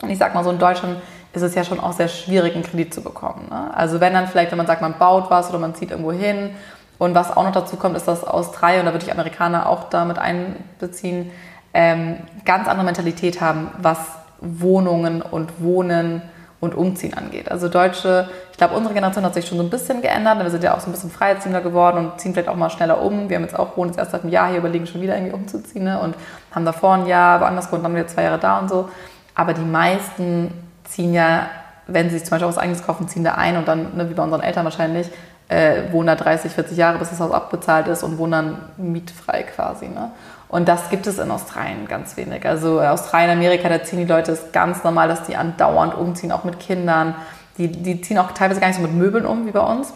[0.01, 0.97] Und ich sag mal so, in Deutschland
[1.34, 3.47] ist es ja schon auch sehr schwierig, einen Kredit zu bekommen.
[3.51, 3.71] Ne?
[3.76, 6.51] Also wenn dann vielleicht, wenn man sagt, man baut was oder man zieht irgendwo hin.
[6.97, 10.17] Und was auch noch dazu kommt, ist, dass Australien, da würde ich Amerikaner auch damit
[10.17, 11.30] einbeziehen,
[11.76, 12.15] ähm,
[12.45, 13.99] ganz andere Mentalität haben, was
[14.39, 16.21] Wohnungen und Wohnen
[16.61, 17.51] und Umziehen angeht.
[17.51, 20.39] Also Deutsche, ich glaube, unsere Generation hat sich schon so ein bisschen geändert.
[20.41, 23.01] Wir sind ja auch so ein bisschen freiheitsliebender geworden und ziehen vielleicht auch mal schneller
[23.01, 23.30] um.
[23.30, 25.34] Wir haben jetzt auch wohnen jetzt erst seit einem Jahr hier, überlegen schon wieder irgendwie
[25.34, 25.99] umzuziehen ne?
[25.99, 26.15] und
[26.53, 28.89] haben davor ein Jahr woanders gewohnt, dann wir zwei Jahre da und so.
[29.36, 30.53] Aber die meisten
[30.86, 31.49] ziehen ja,
[31.88, 34.09] wenn sie sich zum Beispiel auch was eigenes kaufen, ziehen da ein und dann, ne,
[34.09, 35.11] wie bei unseren Eltern wahrscheinlich,
[35.49, 39.43] äh, wohnen da 30, 40 Jahre, bis das Haus abbezahlt ist und wohnen dann mietfrei
[39.43, 39.88] quasi.
[39.88, 40.11] Ne?
[40.56, 42.45] Und das gibt es in Australien ganz wenig.
[42.47, 46.45] Also Australien, Amerika, da ziehen die Leute, es ganz normal, dass die andauernd umziehen, auch
[46.45, 47.14] mit Kindern.
[47.58, 49.91] Die, die ziehen auch teilweise gar nicht so mit Möbeln um wie bei uns,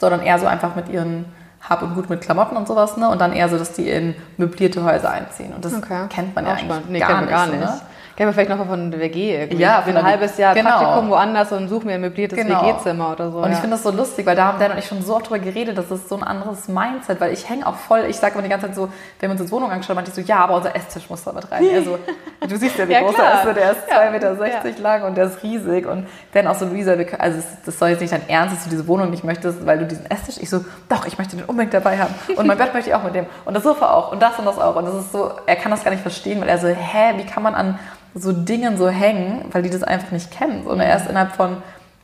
[0.00, 1.26] sondern eher so einfach mit ihren
[1.60, 2.96] Hab und Gut mit Klamotten und sowas.
[2.96, 3.08] Ne?
[3.08, 5.52] Und dann eher so, dass die in möblierte Häuser einziehen.
[5.52, 6.06] Und das okay.
[6.08, 7.60] kennt man ja auch eigentlich nee, gar, nicht, gar nicht.
[7.60, 7.80] So, ne?
[8.16, 9.58] Kennen wir vielleicht noch von der WG irgendwie.
[9.62, 10.70] Ja, ich bin von ein der- halbes Jahr genau.
[10.70, 12.62] Praktikum woanders und suche mir ein möbliertes Genau.
[12.62, 13.38] WG-Zimmer oder so.
[13.38, 13.60] Und ich ja.
[13.60, 15.76] finde das so lustig, weil da haben Dan und ich schon so oft drüber geredet,
[15.76, 18.48] das ist so ein anderes Mindset, weil ich hänge auch voll, ich sage immer die
[18.48, 18.88] ganze Zeit so,
[19.20, 21.32] wenn wir uns ins Wohnung angeschaut meinte ich so, ja, aber unser Esstisch muss da
[21.32, 21.62] mit rein.
[21.74, 21.98] Also,
[22.40, 24.00] du siehst ja, wie Ja, groß er ist, der ist Ja.
[24.00, 27.78] 2,60 Meter lang und der ist riesig und dann auch so, Luisa, wir also das
[27.78, 30.36] soll jetzt nicht dein Ernst, dass du diese Wohnung nicht möchtest, weil du diesen Esstisch,
[30.40, 33.02] ich so, doch, ich möchte den unbedingt dabei haben und mein Bett möchte ich auch
[33.02, 35.32] mit dem und das Sofa auch und das und das auch und das ist so,
[35.44, 37.78] er kann das gar nicht verstehen, weil er so, hä, wie kann man an
[38.18, 40.66] so Dingen so hängen, weil die das einfach nicht kennen.
[40.66, 41.58] Und er ist innerhalb von,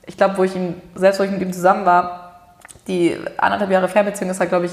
[0.07, 2.51] ich glaube, wo ich ihn, selbst wo ich mit ihm zusammen war,
[2.87, 4.73] die anderthalb Jahre Fernbeziehung ist er, glaube ich,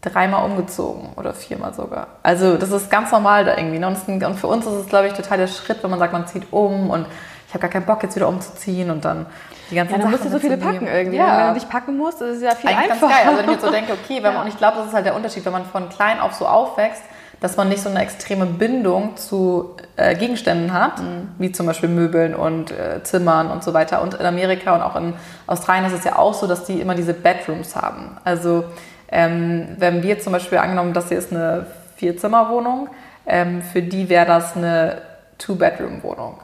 [0.00, 2.08] dreimal umgezogen oder viermal sogar.
[2.24, 3.78] Also das ist ganz normal da irgendwie.
[3.78, 3.86] Ne?
[3.86, 3.96] Und,
[4.36, 6.90] für uns ist es, glaube ich, total der Schritt, wenn man sagt, man zieht um
[6.90, 7.06] und
[7.46, 9.26] ich habe gar keinen Bock jetzt wieder umzuziehen und dann
[9.70, 11.18] die ganzen ja, dann musst du Sachen so viele packen irgendwie.
[11.18, 11.38] Ja.
[11.38, 13.08] Wenn du nicht packen musst, ist es ja viel Eigentlich einfacher.
[13.08, 13.26] ganz geil.
[13.26, 15.06] Also wenn ich jetzt so denke, okay, wenn man, und ich glaube, das ist halt
[15.06, 17.02] der Unterschied, wenn man von klein auf so aufwächst,
[17.42, 21.02] dass man nicht so eine extreme Bindung zu äh, Gegenständen hat,
[21.38, 24.00] wie zum Beispiel Möbeln und äh, Zimmern und so weiter.
[24.00, 25.14] Und in Amerika und auch in
[25.48, 28.16] Australien ist es ja auch so, dass die immer diese Bedrooms haben.
[28.22, 28.64] Also
[29.10, 31.66] ähm, wenn wir zum Beispiel angenommen, das hier ist eine
[31.96, 32.88] Vierzimmerwohnung,
[33.26, 35.02] ähm, für die wäre das eine
[35.38, 36.38] Two-Bedroom-Wohnung,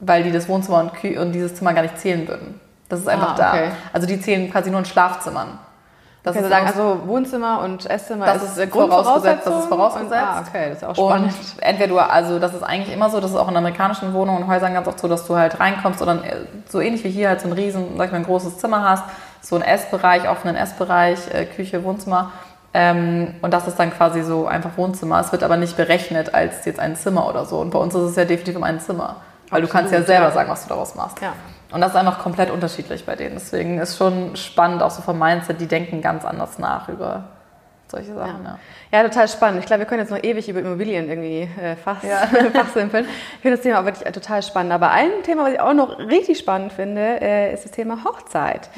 [0.00, 2.58] weil die das Wohnzimmer und, und dieses Zimmer gar nicht zählen würden.
[2.88, 3.68] Das ist einfach Ah, okay.
[3.68, 3.76] da.
[3.92, 5.58] Also die zählen quasi nur in Schlafzimmern.
[6.22, 10.12] Das Okay, ist sagen, also Wohnzimmer und Esszimmer Das ist, ist vorausgesetzt, das ist vorausgesetzt.
[10.12, 11.34] Und, ah, okay, das ist auch Und spannend.
[11.60, 14.48] entweder du, also das ist eigentlich immer so, das ist auch in amerikanischen Wohnungen und
[14.48, 16.36] Häusern ganz oft so, dass du halt reinkommst oder äh,
[16.68, 19.04] so ähnlich wie hier halt so ein riesen, sag ich mal, ein großes Zimmer hast,
[19.40, 22.32] so ein Essbereich, offenen Essbereich, äh, Küche, Wohnzimmer.
[22.74, 25.20] Ähm, und das ist dann quasi so einfach Wohnzimmer.
[25.20, 27.58] Es wird aber nicht berechnet als jetzt ein Zimmer oder so.
[27.60, 29.16] Und bei uns ist es ja definitiv um ein Zimmer.
[29.48, 30.30] Weil du kannst ja Absolut, selber ja.
[30.32, 31.20] sagen, was du daraus machst.
[31.22, 31.32] Ja.
[31.72, 33.34] Und das ist einfach komplett unterschiedlich bei denen.
[33.34, 37.24] Deswegen ist schon spannend, auch so vom Mindset, die denken ganz anders nach über
[37.88, 38.44] solche Sachen.
[38.44, 38.58] Ja.
[38.92, 39.60] Ja, total spannend.
[39.60, 42.18] Ich glaube, wir können jetzt noch ewig über Immobilien irgendwie äh, fach, Ja.
[42.52, 43.04] fachsimpeln.
[43.36, 44.72] Ich finde das Thema wirklich äh, total spannend.
[44.72, 48.68] Aber ein Thema, was ich auch noch richtig spannend finde, äh, ist das Thema Hochzeit.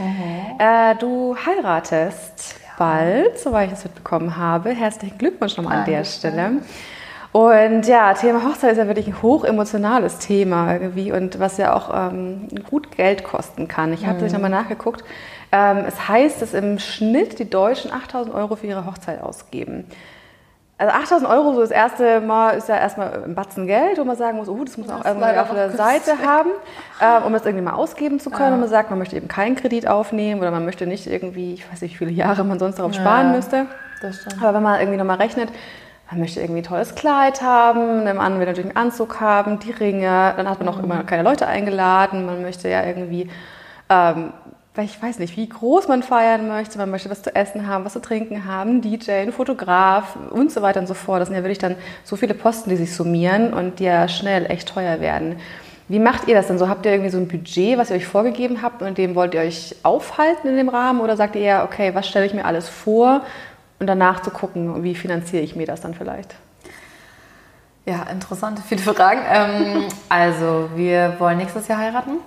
[0.59, 4.71] Äh, du heiratest bald, soweit ich das mitbekommen habe.
[4.71, 6.05] Herzlichen Glückwunsch nochmal an der.
[6.05, 6.53] Stelle.
[7.33, 11.91] Und ja, Thema Hochzeit ist ja wirklich ein hochemotionales Thema irgendwie und was ja auch
[12.13, 13.93] ähm, gut Geld kosten kann.
[13.95, 14.33] Ich habe Mhm.
[14.33, 15.03] nochmal nachgeguckt.
[15.51, 19.87] Ähm, es heißt, dass im Schnitt die Deutschen 8000 Euro für ihre Hochzeit ausgeben.
[20.77, 24.17] Also 8000 Euro, so das erste Mal, ist ja erstmal ein Batzen Geld, wo man
[24.17, 26.51] sagen muss, oh, das muss man auch Das ist irgendwie leider auf der Seite haben,
[27.01, 28.49] äh, um das irgendwie mal ausgeben zu können.
[28.49, 28.55] Ja.
[28.55, 31.71] Und man sagt, man möchte eben keinen Kredit aufnehmen oder man möchte nicht irgendwie, ich
[31.71, 33.01] weiß nicht, wie viele Jahre man sonst darauf Ja.
[33.01, 33.67] sparen müsste.
[34.03, 34.43] Das stimmt.
[34.43, 35.49] Aber wenn man irgendwie nochmal rechnet,
[36.13, 39.71] man möchte irgendwie ein tolles Kleid haben, der Mann will natürlich einen Anzug haben, die
[39.71, 43.31] Ringe, dann hat man auch immer keine Leute eingeladen, man möchte ja irgendwie,
[43.89, 44.35] ähm,
[44.79, 47.95] ich weiß nicht, wie groß man feiern möchte, man möchte was zu essen haben, was
[47.95, 51.21] zu trinken haben, DJ, einen Fotograf und so weiter und so fort.
[51.21, 54.51] Das sind ja wirklich dann so viele Posten, die sich summieren und die ja schnell
[54.51, 55.37] echt teuer werden.
[55.89, 56.69] Wie macht ihr das denn so?
[56.69, 59.35] Habt ihr irgendwie so ein Budget, was ihr euch vorgegeben habt und in dem wollt
[59.35, 62.45] ihr euch aufhalten in dem Rahmen oder sagt ihr eher, okay, was stelle ich mir
[62.45, 63.23] alles vor
[63.83, 66.35] und danach zu gucken, wie finanziere ich mir das dann vielleicht?
[67.85, 69.21] Ja, interessante, viele Fragen.
[69.29, 72.19] Ähm, also, wir wollen nächstes Jahr heiraten.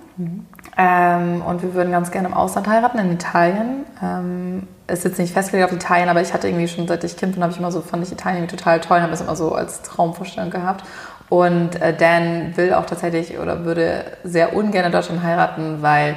[0.76, 3.86] Ähm, und wir würden ganz gerne im Ausland heiraten, in Italien.
[4.02, 7.32] Ähm, ist jetzt nicht festgelegt auf Italien, aber ich hatte irgendwie schon, seit ich Kind
[7.32, 9.34] bin, habe ich immer so, fand ich Italien irgendwie total toll und habe es immer
[9.34, 10.84] so als Traumvorstellung gehabt.
[11.30, 16.16] Und äh, Dan will auch tatsächlich oder würde sehr ungern in Deutschland heiraten, weil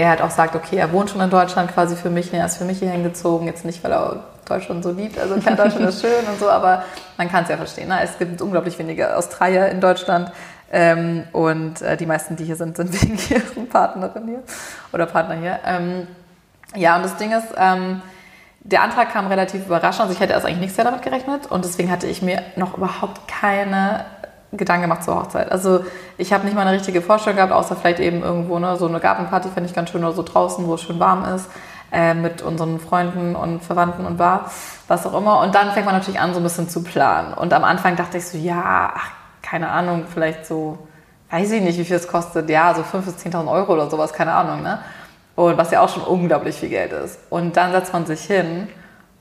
[0.00, 2.56] er halt auch sagt, okay, er wohnt schon in Deutschland quasi für mich, er ist
[2.56, 6.00] für mich hier hingezogen, jetzt nicht, weil er Deutschland so liebt, also klar, Deutschland ist
[6.00, 6.84] schön und so, aber
[7.18, 7.88] man kann es ja verstehen.
[7.88, 8.00] Ne?
[8.02, 10.32] Es gibt unglaublich wenige Australier in Deutschland
[10.72, 14.42] ähm, und äh, die meisten, die hier sind, sind wegen ihren Partnerin hier
[14.92, 15.60] oder Partner hier.
[15.66, 16.06] Ähm,
[16.74, 18.00] ja, und das Ding ist, ähm,
[18.60, 21.90] der Antrag kam relativ überraschend, also ich hätte erst eigentlich nichts damit gerechnet und deswegen
[21.90, 24.04] hatte ich mir noch überhaupt keine
[24.52, 25.52] Gedanken gemacht zur Hochzeit.
[25.52, 25.84] Also
[26.18, 28.98] ich habe nicht mal eine richtige Vorstellung gehabt, außer vielleicht eben irgendwo ne, so eine
[28.98, 31.48] Gartenparty fände ich ganz schön oder so draußen, wo es schön warm ist,
[31.92, 34.50] äh, mit unseren Freunden und Verwandten und Bar,
[34.88, 35.40] was auch immer.
[35.40, 37.32] Und dann fängt man natürlich an, so ein bisschen zu planen.
[37.34, 39.10] Und am Anfang dachte ich so, ja, ach,
[39.42, 40.78] keine Ahnung, vielleicht so,
[41.30, 44.12] weiß ich nicht, wie viel es kostet, ja, so 5.000 bis 10.000 Euro oder sowas,
[44.12, 44.80] keine Ahnung, ne?
[45.36, 47.18] Und was ja auch schon unglaublich viel Geld ist.
[47.30, 48.68] Und dann setzt man sich hin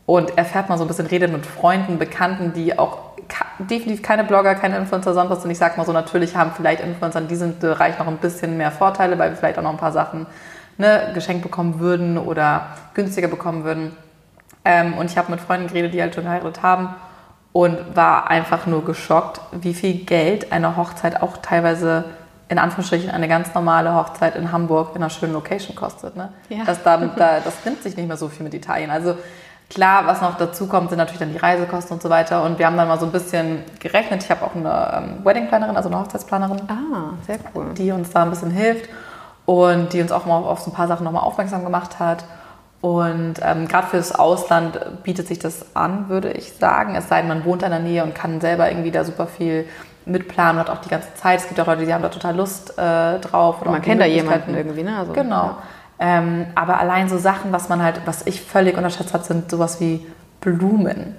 [0.06, 3.09] und erfährt mal so ein bisschen, redet mit Freunden, Bekannten, die auch
[3.60, 5.46] definitiv keine Blogger, keine Influencer, sonst was.
[5.46, 8.58] Und ich sag mal so, natürlich haben vielleicht Influencer in diesem Bereich noch ein bisschen
[8.58, 10.26] mehr Vorteile, weil wir vielleicht auch noch ein paar Sachen
[10.78, 13.96] ne, geschenkt bekommen würden oder günstiger bekommen würden.
[14.66, 16.96] Ähm, und ich habe mit Freunden geredet, die halt schon geheiratet haben
[17.52, 22.06] und war einfach nur geschockt, wie viel Geld eine Hochzeit auch teilweise
[22.48, 26.16] in Anführungsstrichen eine ganz normale Hochzeit in Hamburg in einer schönen Location kostet.
[26.16, 26.30] Ne?
[26.50, 26.64] Ja.
[26.66, 28.90] Das, da, da, das nimmt sich nicht mehr so viel mit Italien.
[28.90, 29.16] Also
[29.70, 32.44] Klar, was noch dazu kommt, sind natürlich dann die Reisekosten und so weiter.
[32.44, 34.24] Und wir haben dann mal so ein bisschen gerechnet.
[34.24, 36.62] Ich habe auch eine ähm, Wedding-Planerin, also eine Hochzeitsplanerin.
[36.68, 37.68] Ah, sehr cool.
[37.78, 38.90] Die uns da ein bisschen hilft
[39.46, 42.24] und die uns auch mal auf so ein paar Sachen nochmal aufmerksam gemacht hat.
[42.82, 46.96] Und ähm, gerade fürs Ausland bietet sich das an, würde ich sagen.
[46.96, 49.66] Es sei denn, man wohnt in der Nähe und kann selber irgendwie da super viel
[50.06, 51.42] mitplanen und hat auch die ganze Zeit.
[51.42, 53.62] Es gibt auch Leute, die haben da total Lust äh, drauf.
[53.62, 54.98] Oder man kennt da jemanden irgendwie, ne?
[54.98, 55.44] Also, genau.
[55.44, 55.58] Ja.
[56.00, 59.82] Ähm, aber allein so Sachen, was man halt, was ich völlig unterschätzt habe, sind sowas
[59.82, 60.06] wie
[60.40, 61.16] Blumen.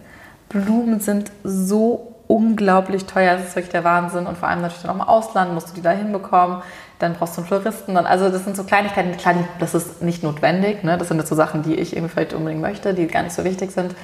[0.48, 4.26] Blumen sind so unglaublich teuer, das ist wirklich der Wahnsinn.
[4.26, 6.62] Und vor allem natürlich dann auch im Ausland musst du die da hinbekommen.
[6.98, 7.94] Dann brauchst du einen Floristen.
[7.94, 10.84] Dann, also das sind so Kleinigkeiten, klar, das ist nicht notwendig.
[10.84, 10.96] Ne?
[10.96, 13.44] Das sind jetzt so Sachen, die ich irgendwie vielleicht unbedingt möchte, die gar nicht so
[13.44, 13.94] wichtig sind.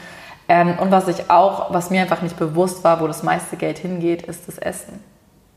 [0.48, 3.78] Ähm, und was ich auch, was mir einfach nicht bewusst war, wo das meiste Geld
[3.78, 5.00] hingeht, ist das Essen.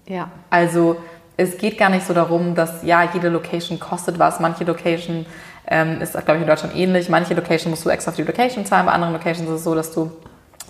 [0.08, 0.30] Ja.
[0.50, 0.98] Also
[1.40, 4.42] es geht gar nicht so darum, dass ja, jede Location kostet was.
[4.42, 5.26] Manche Location
[5.68, 7.08] ähm, ist, glaube ich, in Deutschland ähnlich.
[7.08, 8.86] Manche Location musst du extra für die Location zahlen.
[8.86, 10.12] Bei anderen Locations ist es so, dass du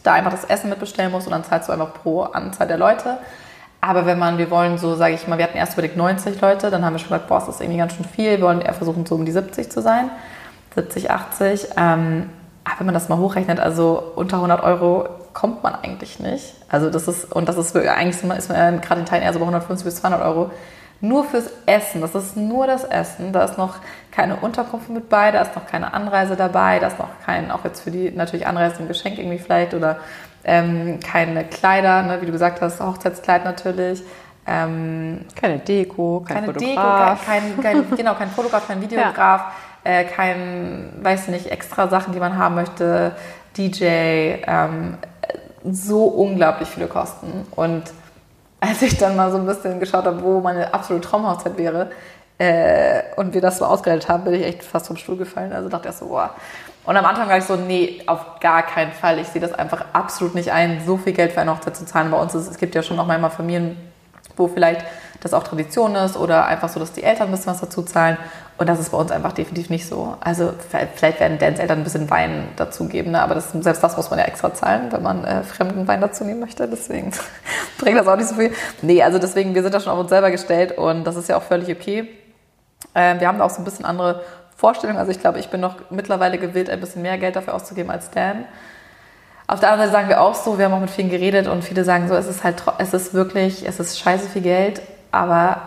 [0.03, 3.17] da einfach das Essen mitbestellen musst und dann zahlst du einfach pro Anzahl der Leute.
[3.81, 6.69] Aber wenn man, wir wollen so, sage ich mal, wir hatten erst überlegt 90 Leute,
[6.69, 8.37] dann haben wir schon gesagt, boah, das ist irgendwie ganz schön viel.
[8.37, 10.11] Wir wollen eher versuchen, so um die 70 zu sein.
[10.75, 11.69] 70, 80.
[11.77, 12.29] Ähm,
[12.63, 15.09] aber wenn man das mal hochrechnet, also unter 100 Euro
[15.39, 16.53] kommt man eigentlich nicht.
[16.67, 19.45] Also das ist, und das ist eigentlich, ist man gerade in Teilen eher so bei
[19.45, 20.51] 150 bis 200 Euro.
[20.99, 23.31] Nur fürs Essen, das ist nur das Essen.
[23.31, 23.75] Da ist noch
[24.11, 27.63] keine Unterkunft mit bei, da ist noch keine Anreise dabei, da ist noch kein, auch
[27.63, 29.99] jetzt für die natürlich Anreise ein Geschenk irgendwie vielleicht oder
[30.43, 34.03] ähm, keine Kleider, ne, wie du gesagt hast, Hochzeitskleid natürlich.
[34.45, 37.19] Ähm, keine Deko, kein keine Fotograf.
[37.21, 39.41] Deko, kein, kein, genau, kein Fotograf, kein Videograf,
[39.85, 39.91] ja.
[39.91, 43.13] äh, kein, weiß nicht, extra Sachen, die man haben möchte,
[43.55, 43.85] DJ,
[44.47, 44.97] ähm,
[45.63, 47.45] so unglaublich viele Kosten.
[47.55, 47.83] Und
[48.59, 51.89] als ich dann mal so ein bisschen geschaut habe, wo meine absolute Traumhochzeit wäre,
[52.39, 55.51] äh, und wir das so ausgeredet haben, bin ich echt fast vom Stuhl gefallen.
[55.51, 56.31] Also dachte ich so, boah.
[56.85, 59.19] Und am Anfang war ich so, nee, auf gar keinen Fall.
[59.19, 62.09] Ich sehe das einfach absolut nicht ein, so viel Geld für eine Hochzeit zu zahlen.
[62.09, 63.77] Bei uns ist, es gibt ja schon noch manchmal Familien,
[64.37, 64.85] wo vielleicht
[65.21, 68.17] das auch Tradition ist oder einfach so, dass die Eltern ein bisschen was dazu zahlen.
[68.57, 70.15] Und das ist bei uns einfach definitiv nicht so.
[70.19, 73.21] Also vielleicht werden Dans Eltern ein bisschen Wein dazugeben, ne?
[73.21, 76.23] aber das, selbst das muss man ja extra zahlen, wenn man äh, fremden Wein dazu
[76.23, 76.67] nehmen möchte.
[76.67, 77.11] Deswegen
[77.77, 78.51] bringt das auch nicht so viel.
[78.81, 81.37] Nee, also deswegen, wir sind da schon auf uns selber gestellt und das ist ja
[81.37, 82.09] auch völlig okay.
[82.95, 84.23] Ähm, wir haben da auch so ein bisschen andere
[84.55, 84.99] Vorstellungen.
[84.99, 88.11] Also ich glaube, ich bin noch mittlerweile gewillt, ein bisschen mehr Geld dafür auszugeben als
[88.11, 88.45] Dan.
[89.47, 91.63] Auf der anderen Seite sagen wir auch so, wir haben auch mit vielen geredet und
[91.63, 94.81] viele sagen so, es ist halt, es ist wirklich, es ist scheiße viel Geld,
[95.11, 95.61] aber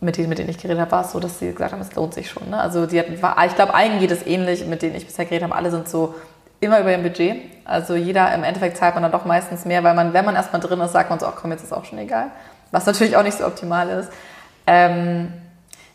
[0.00, 1.94] mit denen, mit denen ich geredet habe, war es so, dass sie gesagt haben, es
[1.94, 2.50] lohnt sich schon.
[2.50, 2.60] Ne?
[2.60, 5.56] Also die hatten, ich glaube, allen geht es ähnlich, mit denen ich bisher geredet habe.
[5.56, 6.14] Alle sind so
[6.60, 7.36] immer über ihrem Budget.
[7.64, 10.60] Also jeder, im Endeffekt zahlt man dann doch meistens mehr, weil man, wenn man erstmal
[10.60, 12.26] drin ist, sagt man so, ach komm, jetzt ist auch schon egal.
[12.70, 14.10] Was natürlich auch nicht so optimal ist.
[14.66, 15.32] Ähm,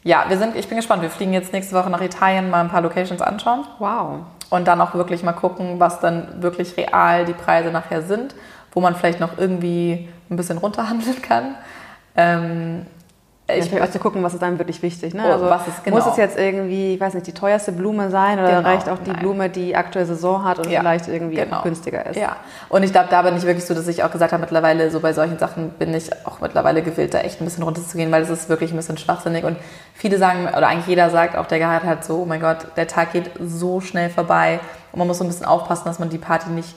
[0.04, 1.02] ja, wir sind, ich bin gespannt.
[1.02, 3.66] Wir fliegen jetzt nächste Woche nach Italien, mal ein paar Locations anschauen.
[3.80, 4.20] Wow.
[4.50, 8.36] Und dann auch wirklich mal gucken, was dann wirklich real die Preise nachher sind,
[8.74, 11.56] wo man vielleicht noch irgendwie ein bisschen runterhandeln kann.
[12.16, 12.86] Ähm,
[13.46, 15.14] ich ja, auch zu gucken, was ist einem wirklich wichtig.
[15.14, 15.24] Ne?
[15.28, 15.98] Oh, also was ist genau.
[15.98, 18.70] Muss es jetzt irgendwie, ich weiß nicht, die teuerste Blume sein oder genau.
[18.70, 19.20] reicht auch die Nein.
[19.20, 20.80] Blume, die aktuelle Saison hat und ja.
[20.80, 21.62] vielleicht irgendwie genau.
[21.62, 22.16] günstiger ist?
[22.16, 22.38] Ja,
[22.70, 25.02] und ich glaube, da bin ich wirklich so, dass ich auch gesagt habe, mittlerweile so
[25.02, 28.30] bei solchen Sachen bin ich auch mittlerweile gewillt, da echt ein bisschen runterzugehen, weil es
[28.30, 29.44] ist wirklich ein bisschen schwachsinnig.
[29.44, 29.58] Und
[29.94, 32.88] viele sagen, oder eigentlich jeder sagt, auch der geheiratet hat, so, oh mein Gott, der
[32.88, 34.62] Tag geht so schnell vorbei
[34.94, 36.76] und man muss so ein bisschen aufpassen, dass man die Party nicht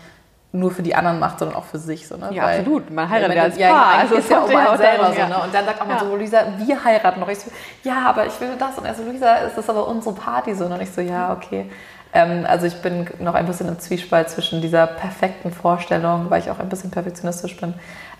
[0.53, 2.07] nur für die anderen macht, sondern auch für sich.
[2.09, 2.31] So, ne?
[2.33, 2.91] Ja, Weil, absolut.
[2.91, 3.99] Man heiratet ja als ja, Paar.
[3.99, 5.27] Also ist ja um einen selber so.
[5.27, 5.43] Ne?
[5.45, 6.01] Und dann sagt auch mal ja.
[6.01, 7.29] so, Luisa, wir heiraten noch.
[7.29, 7.51] Ich so,
[7.83, 8.79] ja, aber ich will das.
[8.79, 10.65] Und er so, Luisa, ist das aber unsere Party so?
[10.65, 11.71] Und ich so, ja, okay.
[12.13, 16.51] Ähm, also ich bin noch ein bisschen im Zwiespalt zwischen dieser perfekten Vorstellung, weil ich
[16.51, 17.75] auch ein bisschen perfektionistisch bin,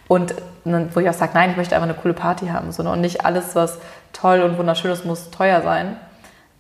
[0.09, 2.71] und wo ich auch sage, nein, ich möchte einfach eine coole Party haben.
[2.71, 2.91] So, ne?
[2.93, 3.79] Und nicht alles, was
[4.13, 5.97] toll und wunderschön ist, muss teuer sein.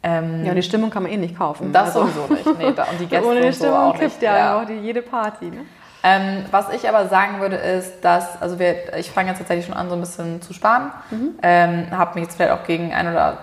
[0.06, 1.72] Ähm, ja, und die Stimmung kann man eh nicht kaufen.
[1.72, 2.58] Das also, sowieso nicht.
[2.58, 4.60] Nee, und die Gäste Ohne die Stimmung so auch kippt ja, ja.
[4.60, 5.46] Auch die, jede Party.
[5.46, 5.66] Ne?
[6.04, 9.74] Ähm, was ich aber sagen würde, ist, dass, also wir, ich fange jetzt tatsächlich schon
[9.74, 10.92] an, so ein bisschen zu sparen.
[11.10, 11.30] Mhm.
[11.42, 13.38] Ähm, habe mich jetzt vielleicht auch gegen ein oder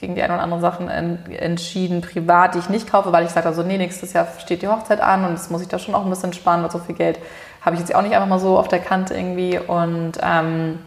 [0.00, 3.30] gegen die ein oder andere Sachen en, entschieden, privat, die ich nicht kaufe, weil ich
[3.30, 5.94] sage, also nee, nächstes Jahr steht die Hochzeit an und das muss ich da schon
[5.94, 7.20] auch ein bisschen sparen, weil so viel Geld
[7.62, 9.58] habe ich jetzt auch nicht einfach mal so auf der Kante irgendwie.
[9.58, 10.80] Und ähm,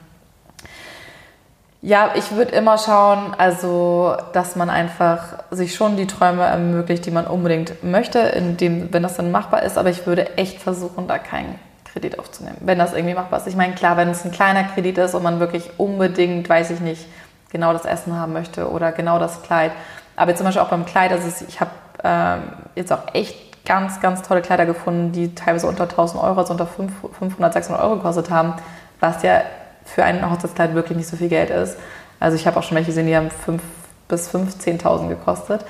[1.85, 5.19] ja, ich würde immer schauen, also dass man einfach
[5.51, 9.63] sich schon die Träume ermöglicht, die man unbedingt möchte, in dem, wenn das dann machbar
[9.63, 9.77] ist.
[9.77, 13.47] Aber ich würde echt versuchen, da keinen Kredit aufzunehmen, wenn das irgendwie machbar ist.
[13.47, 16.79] Ich meine, klar, wenn es ein kleiner Kredit ist und man wirklich unbedingt, weiß ich
[16.79, 17.05] nicht,
[17.51, 19.73] genau das Essen haben möchte oder genau das Kleid.
[20.15, 21.71] Aber zum Beispiel auch beim Kleid, also ich habe
[22.05, 22.43] ähm,
[22.75, 26.65] jetzt auch echt ganz, ganz tolle Kleider gefunden, die teilweise unter 1000 Euro, also unter
[26.65, 28.53] 500, 600 Euro gekostet haben,
[29.01, 29.41] was ja
[29.85, 31.77] für ein Hochzeitskleid wirklich nicht so viel Geld ist.
[32.19, 33.59] Also ich habe auch schon welche gesehen, die haben 5.000
[34.07, 35.65] bis 15.000 gekostet.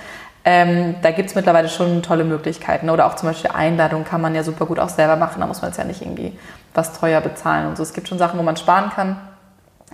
[0.45, 2.89] Ähm, da gibt es mittlerweile schon tolle Möglichkeiten.
[2.89, 5.39] Oder auch zum Beispiel Einladungen kann man ja super gut auch selber machen.
[5.39, 6.37] Da muss man jetzt ja nicht irgendwie
[6.73, 7.83] was teuer bezahlen und so.
[7.83, 9.17] Es gibt schon Sachen, wo man sparen kann.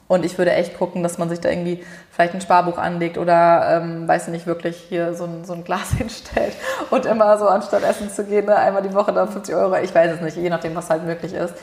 [0.08, 3.78] Und ich würde echt gucken, dass man sich da irgendwie vielleicht ein Sparbuch anlegt oder,
[3.78, 6.56] ähm, weiß ich nicht, wirklich hier so ein, so ein Glas hinstellt
[6.90, 9.94] und immer so anstatt essen zu gehen, ne, einmal die Woche da 50 Euro, ich
[9.94, 11.54] weiß es nicht, je nachdem, was halt möglich ist.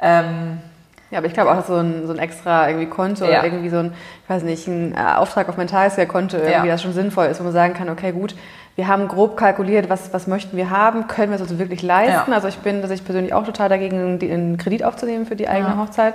[0.00, 0.60] Ähm,
[1.10, 3.40] ja, aber ich glaube auch, dass so ein, so ein extra irgendwie Konto ja.
[3.40, 3.92] oder irgendwie so ein,
[4.22, 6.74] ich weiß nicht, ein äh, Auftrag auf mein Tagesgeldkonto irgendwie ja.
[6.74, 8.34] das schon sinnvoll ist, wo man sagen kann, okay, gut,
[8.76, 12.30] wir haben grob kalkuliert, was, was möchten wir haben, können wir es uns wirklich leisten.
[12.30, 12.36] Ja.
[12.36, 15.76] Also ich bin, dass ich persönlich auch total dagegen, einen Kredit aufzunehmen für die eigene
[15.76, 16.14] Hochzeit.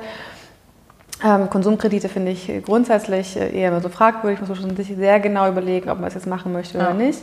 [1.24, 4.42] Ähm, Konsumkredite finde ich grundsätzlich äh, eher so fragwürdig.
[4.42, 7.20] muss Man schon sich sehr genau überlegen, ob man es jetzt machen möchte oder nicht.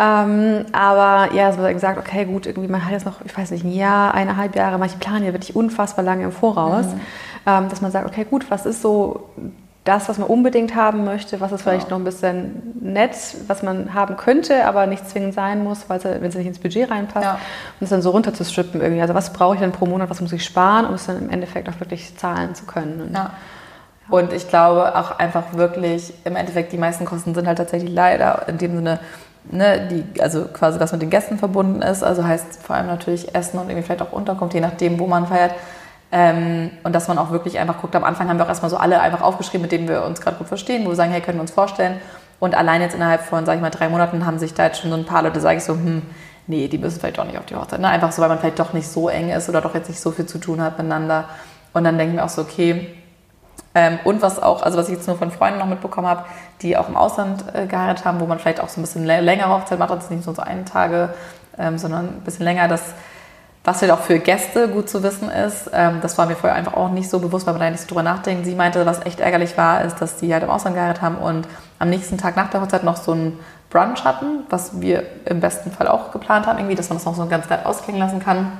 [0.00, 3.50] Ähm, aber ja, es wird gesagt, okay, gut, irgendwie man hat jetzt noch, ich weiß
[3.50, 7.00] nicht, ein Jahr, eineinhalb Jahre, manche planen ja wirklich unfassbar lange im Voraus, mhm.
[7.46, 9.28] ähm, dass man sagt, okay, gut, was ist so
[9.84, 11.90] das, was man unbedingt haben möchte, was ist vielleicht ja.
[11.90, 13.14] noch ein bisschen nett,
[13.46, 16.58] was man haben könnte, aber nicht zwingend sein muss, weil es, wenn es nicht ins
[16.58, 17.24] Budget reinpasst.
[17.24, 17.32] Ja.
[17.34, 19.02] Und es dann so runterzustrippen irgendwie.
[19.02, 21.30] Also was brauche ich denn pro Monat, was muss ich sparen, um es dann im
[21.30, 23.00] Endeffekt auch wirklich zahlen zu können.
[23.02, 23.32] Und, ja.
[24.10, 28.48] Und ich glaube auch einfach wirklich, im Endeffekt, die meisten Kosten sind halt tatsächlich leider
[28.48, 28.98] in dem Sinne,
[29.44, 32.02] ne, die, also quasi was mit den Gästen verbunden ist.
[32.02, 35.26] Also heißt vor allem natürlich Essen und irgendwie vielleicht auch Unterkunft, je nachdem, wo man
[35.26, 35.54] feiert.
[36.12, 38.76] Ähm, und dass man auch wirklich einfach guckt, am Anfang haben wir auch erstmal so
[38.76, 41.38] alle einfach aufgeschrieben, mit denen wir uns gerade gut verstehen, wo wir sagen, hey, können
[41.38, 42.00] wir uns vorstellen.
[42.40, 44.90] Und allein jetzt innerhalb von, sag ich mal, drei Monaten haben sich da jetzt schon
[44.90, 46.02] so ein paar Leute, sage ich so, hm,
[46.46, 47.80] nee, die müssen vielleicht doch nicht auf die Hochzeit.
[47.80, 47.88] Ne?
[47.88, 50.10] Einfach so, weil man vielleicht doch nicht so eng ist oder doch jetzt nicht so
[50.10, 51.26] viel zu tun hat miteinander.
[51.72, 52.96] Und dann denken wir auch so, okay.
[53.74, 56.24] Ähm, und was auch, also was ich jetzt nur von Freunden noch mitbekommen habe,
[56.62, 59.48] die auch im Ausland äh, geheiratet haben, wo man vielleicht auch so ein bisschen längere
[59.48, 61.10] Hochzeit macht, also nicht nur so einen Tage,
[61.58, 62.94] ähm, sondern ein bisschen länger, dass
[63.62, 66.74] was halt auch für Gäste gut zu wissen ist, ähm, das war mir vorher einfach
[66.74, 68.46] auch nicht so bewusst, weil man da nicht so drüber nachdenkt.
[68.46, 71.46] Sie meinte, was echt ärgerlich war, ist, dass die halt im Ausland geheiratet haben und
[71.78, 75.70] am nächsten Tag nach der Hochzeit noch so ein Brunch hatten, was wir im besten
[75.70, 78.50] Fall auch geplant haben, irgendwie, dass man das noch so ganz nett ausklingen lassen kann.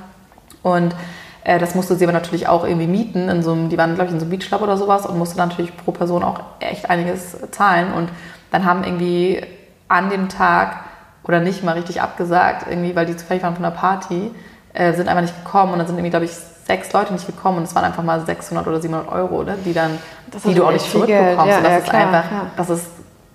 [0.61, 0.95] Und
[1.43, 4.07] äh, das musste sie aber natürlich auch irgendwie mieten, in so einem, die waren, glaube
[4.07, 7.37] ich, in so einem Beachclub oder sowas und musste natürlich pro Person auch echt einiges
[7.51, 7.93] zahlen.
[7.93, 8.09] Und
[8.51, 9.41] dann haben irgendwie
[9.87, 10.85] an dem Tag
[11.23, 14.31] oder nicht mal richtig abgesagt, irgendwie, weil die zufällig waren von der Party,
[14.73, 16.31] äh, sind einfach nicht gekommen und dann sind irgendwie, glaube ich,
[16.65, 19.55] sechs Leute nicht gekommen und es waren einfach mal 600 oder 700 Euro, oder?
[19.55, 19.97] die dann,
[20.45, 21.47] die du auch nicht zurückbekommst.
[21.47, 22.45] Ja, und das ja, ist klar, einfach, ja.
[22.55, 22.85] das ist,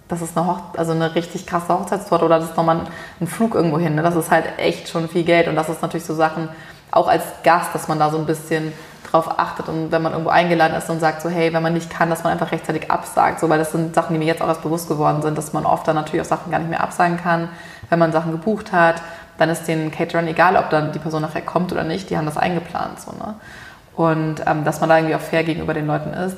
[0.09, 2.87] das ist eine, Hoch also eine richtig krasse Hochzeitstorte oder das ist nochmal ein,
[3.21, 3.97] ein Flug irgendwo hin.
[3.97, 4.03] Ne?
[4.03, 6.49] Das ist halt echt schon viel Geld und das ist natürlich so Sachen,
[6.97, 8.73] auch als Gast, dass man da so ein bisschen
[9.11, 11.91] drauf achtet und wenn man irgendwo eingeladen ist und sagt so, hey, wenn man nicht
[11.91, 14.49] kann, dass man einfach rechtzeitig absagt, so, weil das sind Sachen, die mir jetzt auch
[14.49, 17.17] erst bewusst geworden sind, dass man oft dann natürlich auch Sachen gar nicht mehr absagen
[17.17, 17.49] kann,
[17.89, 19.01] wenn man Sachen gebucht hat
[19.39, 22.27] dann ist den Caterern egal, ob dann die Person nachher kommt oder nicht, die haben
[22.27, 23.01] das eingeplant.
[23.01, 23.35] So, ne?
[23.95, 26.37] Und ähm, dass man da irgendwie auch fair gegenüber den Leuten ist.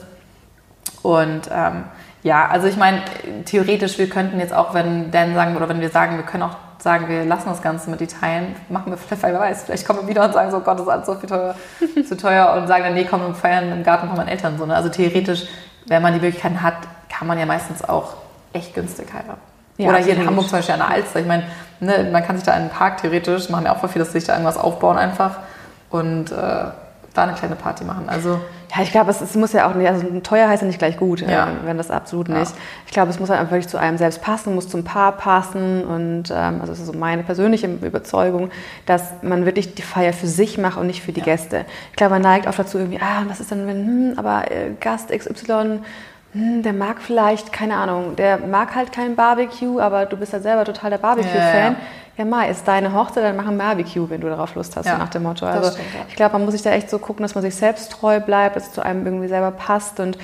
[1.02, 1.84] Und ähm,
[2.22, 3.02] ja, also ich meine,
[3.44, 6.56] theoretisch, wir könnten jetzt auch, wenn Dan sagen, oder wenn wir sagen, wir können auch
[6.78, 10.08] sagen, wir lassen das Ganze mit Italien, machen wir vielleicht, wer weiß, vielleicht kommen wir
[10.08, 11.54] wieder und sagen so, Gott, das ist alles so viel teuer,
[12.08, 14.58] zu teuer und sagen dann, nee, komm, wir feiern im Garten von meinen Eltern.
[14.58, 14.74] So, ne?
[14.74, 15.46] Also theoretisch,
[15.86, 16.76] wenn man die Möglichkeiten hat,
[17.08, 18.14] kann man ja meistens auch
[18.52, 19.40] echt günstig heiraten.
[19.76, 21.20] Ja, Oder hier in Hamburg zum Beispiel an der Alster.
[21.20, 21.44] Ich meine,
[21.80, 24.12] ne, man kann sich da in einen Park theoretisch, machen ja auch voll viel, dass
[24.12, 25.38] sich da irgendwas aufbauen einfach
[25.90, 28.08] und äh, da eine kleine Party machen.
[28.08, 28.40] Also
[28.74, 30.98] ja, ich glaube, es, es, muss ja auch nicht, also teuer heißt ja nicht gleich
[30.98, 31.48] gut, ja.
[31.48, 32.50] äh, wenn das absolut nicht.
[32.50, 32.56] Ja.
[32.86, 35.84] Ich glaube, es muss halt einfach wirklich zu einem selbst passen, muss zum Paar passen
[35.84, 38.50] und ähm, also das ist so meine persönliche Überzeugung,
[38.84, 41.26] dass man wirklich die Feier für sich macht und nicht für die ja.
[41.26, 41.64] Gäste.
[41.90, 44.72] Ich glaube, man neigt oft dazu irgendwie, ah, was ist denn, wenn, hm, aber äh,
[44.78, 45.80] Gast XY
[46.32, 50.40] hm, der mag vielleicht, keine Ahnung, der mag halt kein Barbecue, aber du bist ja
[50.40, 51.54] selber total der Barbecue-Fan.
[51.54, 51.76] Ja, ja.
[52.18, 54.92] Ja, mal, ist deine Hochzeit, dann mach ein Barbecue, wenn du darauf Lust hast, ja,
[54.92, 55.46] so nach dem Motto.
[55.46, 56.00] Also stimmt, ja.
[56.08, 58.56] ich glaube, man muss sich da echt so gucken, dass man sich selbst treu bleibt,
[58.56, 60.18] dass es zu einem irgendwie selber passt und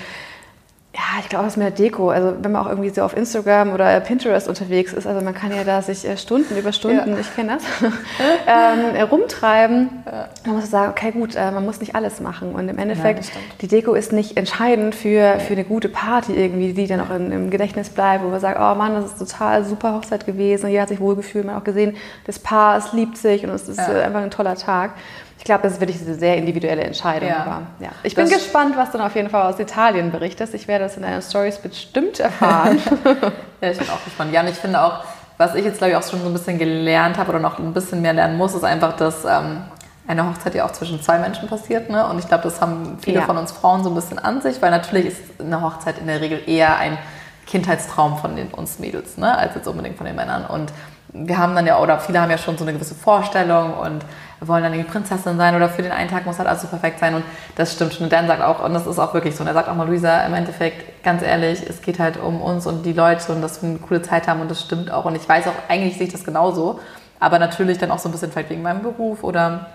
[0.95, 3.73] ja, ich glaube, was mit der Deko, also wenn man auch irgendwie so auf Instagram
[3.73, 7.19] oder Pinterest unterwegs ist, also man kann ja da sich äh, Stunden über Stunden, ja.
[7.19, 7.65] ich kenne das,
[8.47, 9.89] ähm, rumtreiben.
[10.07, 10.29] Ja.
[10.47, 12.55] Man muss sagen, okay, gut, äh, man muss nicht alles machen.
[12.55, 16.75] Und im Endeffekt, ja, die Deko ist nicht entscheidend für, für eine gute Party irgendwie,
[16.75, 19.65] die dann auch in, im Gedächtnis bleibt, wo man sagt, oh Mann, das ist total
[19.65, 23.17] super Hochzeit gewesen, jeder hat sich wohlgefühlt, man hat auch gesehen, das Paar, es liebt
[23.17, 24.93] sich und es ist äh, einfach ein toller Tag.
[25.39, 27.29] Ich glaube, das ist wirklich eine sehr individuelle Entscheidung.
[27.29, 27.43] Ja.
[27.43, 27.91] Aber, ja.
[28.03, 30.55] Ich bin das gespannt, was du dann auf jeden Fall aus Italien berichtest.
[30.55, 32.81] Ich werde das in deinen Stories bestimmt erfahren.
[33.61, 34.33] ja, ich bin auch gespannt.
[34.33, 35.05] Ja, und ich finde auch,
[35.37, 37.75] was ich jetzt, glaube ich, auch schon so ein bisschen gelernt habe oder noch ein
[37.75, 39.65] bisschen mehr lernen muss, ist einfach, dass ähm,
[40.07, 41.91] eine Hochzeit ja auch zwischen zwei Menschen passiert.
[41.91, 42.07] Ne?
[42.07, 43.27] Und ich glaube, das haben viele ja.
[43.27, 46.21] von uns Frauen so ein bisschen an sich, weil natürlich ist eine Hochzeit in der
[46.21, 46.99] Regel eher ein
[47.47, 49.37] Kindheitstraum von den, uns Mädels, ne?
[49.37, 50.47] als jetzt unbedingt von den Männern.
[50.47, 50.73] Und
[51.13, 54.05] wir haben dann ja, oder viele haben ja schon so eine gewisse Vorstellung und
[54.41, 56.99] wollen dann irgendwie Prinzessin sein oder für den einen Tag muss halt alles so perfekt
[56.99, 57.25] sein und
[57.57, 58.05] das stimmt schon.
[58.05, 59.87] Und Dan sagt auch, und das ist auch wirklich so, und er sagt auch mal,
[59.87, 63.63] Luisa, im Endeffekt, ganz ehrlich, es geht halt um uns und die Leute und dass
[63.63, 66.07] wir eine coole Zeit haben und das stimmt auch und ich weiß auch, eigentlich sehe
[66.07, 66.81] ich das genauso,
[67.21, 69.67] aber natürlich dann auch so ein bisschen vielleicht wegen meinem Beruf oder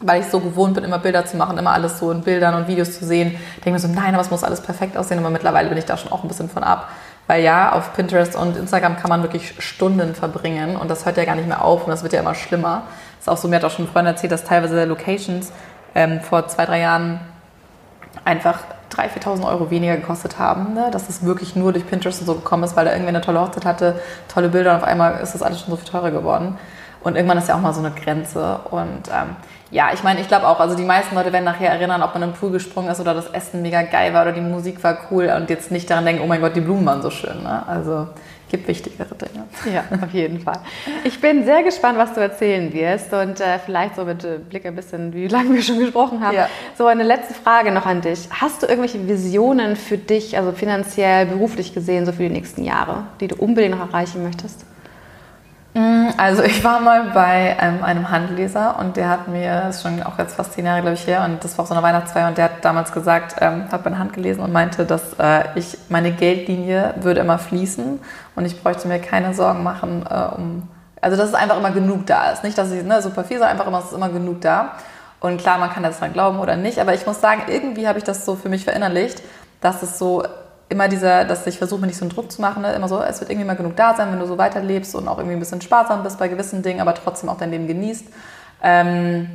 [0.00, 2.68] weil ich so gewohnt bin, immer Bilder zu machen, immer alles so in Bildern und
[2.68, 3.32] Videos zu sehen,
[3.64, 5.96] denke mir so, nein, aber es muss alles perfekt aussehen, aber mittlerweile bin ich da
[5.96, 6.88] schon auch ein bisschen von ab.
[7.26, 11.24] Weil ja, auf Pinterest und Instagram kann man wirklich Stunden verbringen und das hört ja
[11.24, 12.82] gar nicht mehr auf und das wird ja immer schlimmer.
[13.18, 15.52] Ist auch so, mir hat auch schon ein Freund erzählt, dass teilweise Locations
[15.94, 17.20] ähm, vor zwei, drei Jahren
[18.24, 18.60] einfach
[18.92, 20.74] 3.000, 4.000 Euro weniger gekostet haben.
[20.74, 20.90] Ne?
[20.90, 23.40] Dass es wirklich nur durch Pinterest und so gekommen ist, weil da irgendwer eine tolle
[23.40, 24.00] Hochzeit hatte,
[24.32, 26.56] tolle Bilder und auf einmal ist das alles schon so viel teurer geworden.
[27.00, 28.60] Und irgendwann ist ja auch mal so eine Grenze.
[28.70, 29.36] Und ähm,
[29.70, 32.22] ja, ich meine, ich glaube auch, also die meisten Leute werden nachher erinnern, ob man
[32.22, 35.32] im Pool gesprungen ist oder das Essen mega geil war oder die Musik war cool
[35.36, 37.42] und jetzt nicht daran denken, oh mein Gott, die Blumen waren so schön.
[37.42, 37.62] Ne?
[37.68, 38.08] Also
[38.48, 39.44] gibt wichtigere Dinge.
[39.72, 40.60] Ja, auf jeden Fall.
[41.04, 44.76] Ich bin sehr gespannt, was du erzählen wirst und äh, vielleicht so mit Blick ein
[44.76, 46.36] bisschen, wie lange wir schon gesprochen haben.
[46.36, 46.48] Ja.
[46.76, 48.28] So eine letzte Frage noch an dich.
[48.30, 53.04] Hast du irgendwelche Visionen für dich, also finanziell, beruflich gesehen, so für die nächsten Jahre,
[53.20, 54.64] die du unbedingt noch erreichen möchtest?
[55.78, 59.82] Mm, also ich war mal bei ähm, einem Handleser und der hat mir, das ist
[59.82, 61.84] schon auch jetzt fast zehn Jahre, glaube ich, her, und das war auf so einer
[61.84, 65.44] Weihnachtsfeier und der hat damals gesagt, ähm, hat meine Hand gelesen und meinte, dass äh,
[65.54, 68.00] ich, meine Geldlinie würde immer fließen
[68.34, 70.68] und ich bräuchte mir keine Sorgen machen, äh, um,
[71.00, 72.42] also dass es einfach immer genug da ist.
[72.42, 74.72] Nicht, dass ich ne, super viel, sondern einfach immer, es ist immer genug da.
[75.20, 77.98] Und klar, man kann das dran glauben oder nicht, aber ich muss sagen, irgendwie habe
[77.98, 79.22] ich das so für mich verinnerlicht,
[79.60, 80.24] dass es so
[80.68, 82.72] immer dieser, dass ich versuche, mir nicht so einen Druck zu machen, ne?
[82.72, 85.18] immer so, es wird irgendwie mal genug da sein, wenn du so weiterlebst und auch
[85.18, 88.06] irgendwie ein bisschen sparsam bist bei gewissen Dingen, aber trotzdem auch dein Leben genießt.
[88.62, 89.28] Ähm,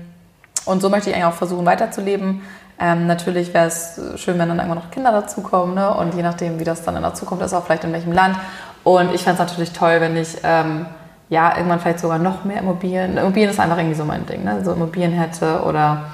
[0.66, 2.42] und so möchte ich eigentlich auch versuchen, weiterzuleben.
[2.80, 5.94] Ähm, natürlich wäre es schön, wenn dann irgendwann noch Kinder dazukommen ne?
[5.96, 8.38] und je nachdem, wie das dann in der Zukunft ist, auch vielleicht in welchem Land.
[8.84, 10.86] Und ich fände es natürlich toll, wenn ich ähm,
[11.30, 14.64] ja irgendwann vielleicht sogar noch mehr Immobilien, Immobilien ist einfach irgendwie so mein Ding, ne?
[14.64, 16.06] so Immobilien hätte oder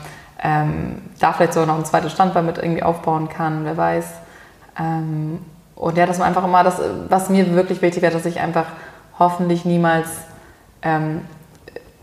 [0.41, 4.05] ähm, da vielleicht sogar noch ein zweites Standbein mit irgendwie aufbauen kann, wer weiß.
[4.79, 5.39] Ähm,
[5.75, 8.65] und ja, dass man einfach immer das, was mir wirklich wichtig wäre, dass ich einfach
[9.17, 10.09] hoffentlich niemals
[10.81, 11.21] ähm,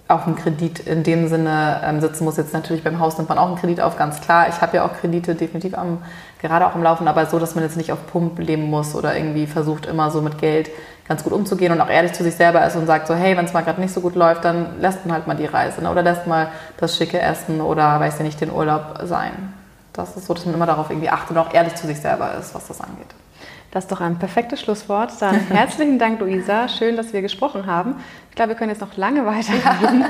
[0.09, 2.37] auf einen Kredit in dem Sinne ähm, sitzen muss.
[2.37, 4.49] Jetzt natürlich beim Haus nimmt man auch einen Kredit auf, ganz klar.
[4.49, 5.99] Ich habe ja auch Kredite definitiv am,
[6.41, 9.17] gerade auch am Laufen, aber so, dass man jetzt nicht auf Pump leben muss oder
[9.17, 10.71] irgendwie versucht immer so mit Geld
[11.09, 13.45] ganz gut umzugehen und auch ehrlich zu sich selber ist und sagt so, hey, wenn
[13.45, 15.91] es mal gerade nicht so gut läuft, dann lässt man halt mal die Reise ne?
[15.91, 16.49] oder lässt mal
[16.79, 19.56] das schicke Essen oder weiß ja nicht, den Urlaub sein.
[19.97, 22.35] Das ist so, dass man immer darauf irgendwie achtet und auch ehrlich zu sich selber
[22.35, 23.15] ist, was das angeht.
[23.77, 25.13] Das ist doch ein perfektes Schlusswort.
[25.21, 26.67] Dann herzlichen Dank, Luisa.
[26.67, 27.97] Schön, dass wir gesprochen haben.
[28.31, 30.07] Ich glaube, wir können jetzt noch lange weiterreden.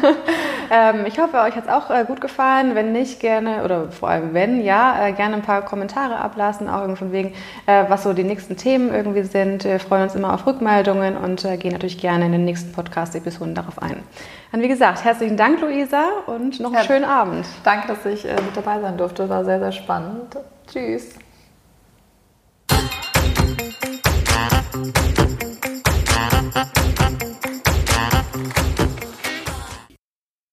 [0.70, 0.90] Ja.
[0.90, 2.76] ähm, ich hoffe, euch hat es auch äh, gut gefallen.
[2.76, 6.82] Wenn nicht, gerne, oder vor allem wenn, ja, äh, gerne ein paar Kommentare ablassen, auch
[6.82, 7.34] irgendwie von wegen,
[7.66, 9.64] äh, was so die nächsten Themen irgendwie sind.
[9.64, 13.82] Wir freuen uns immer auf Rückmeldungen und gehen natürlich gerne in den nächsten Podcast-Episoden darauf
[13.82, 14.04] ein.
[14.52, 16.84] Dann, wie gesagt, herzlichen Dank, Luisa, und noch einen ja.
[16.84, 17.44] schönen Abend.
[17.64, 19.28] Danke, dass ich mit dabei sein durfte.
[19.28, 20.36] War sehr, sehr spannend.
[20.72, 21.16] Tschüss.
[24.76, 24.98] Thank
[26.86, 26.95] you.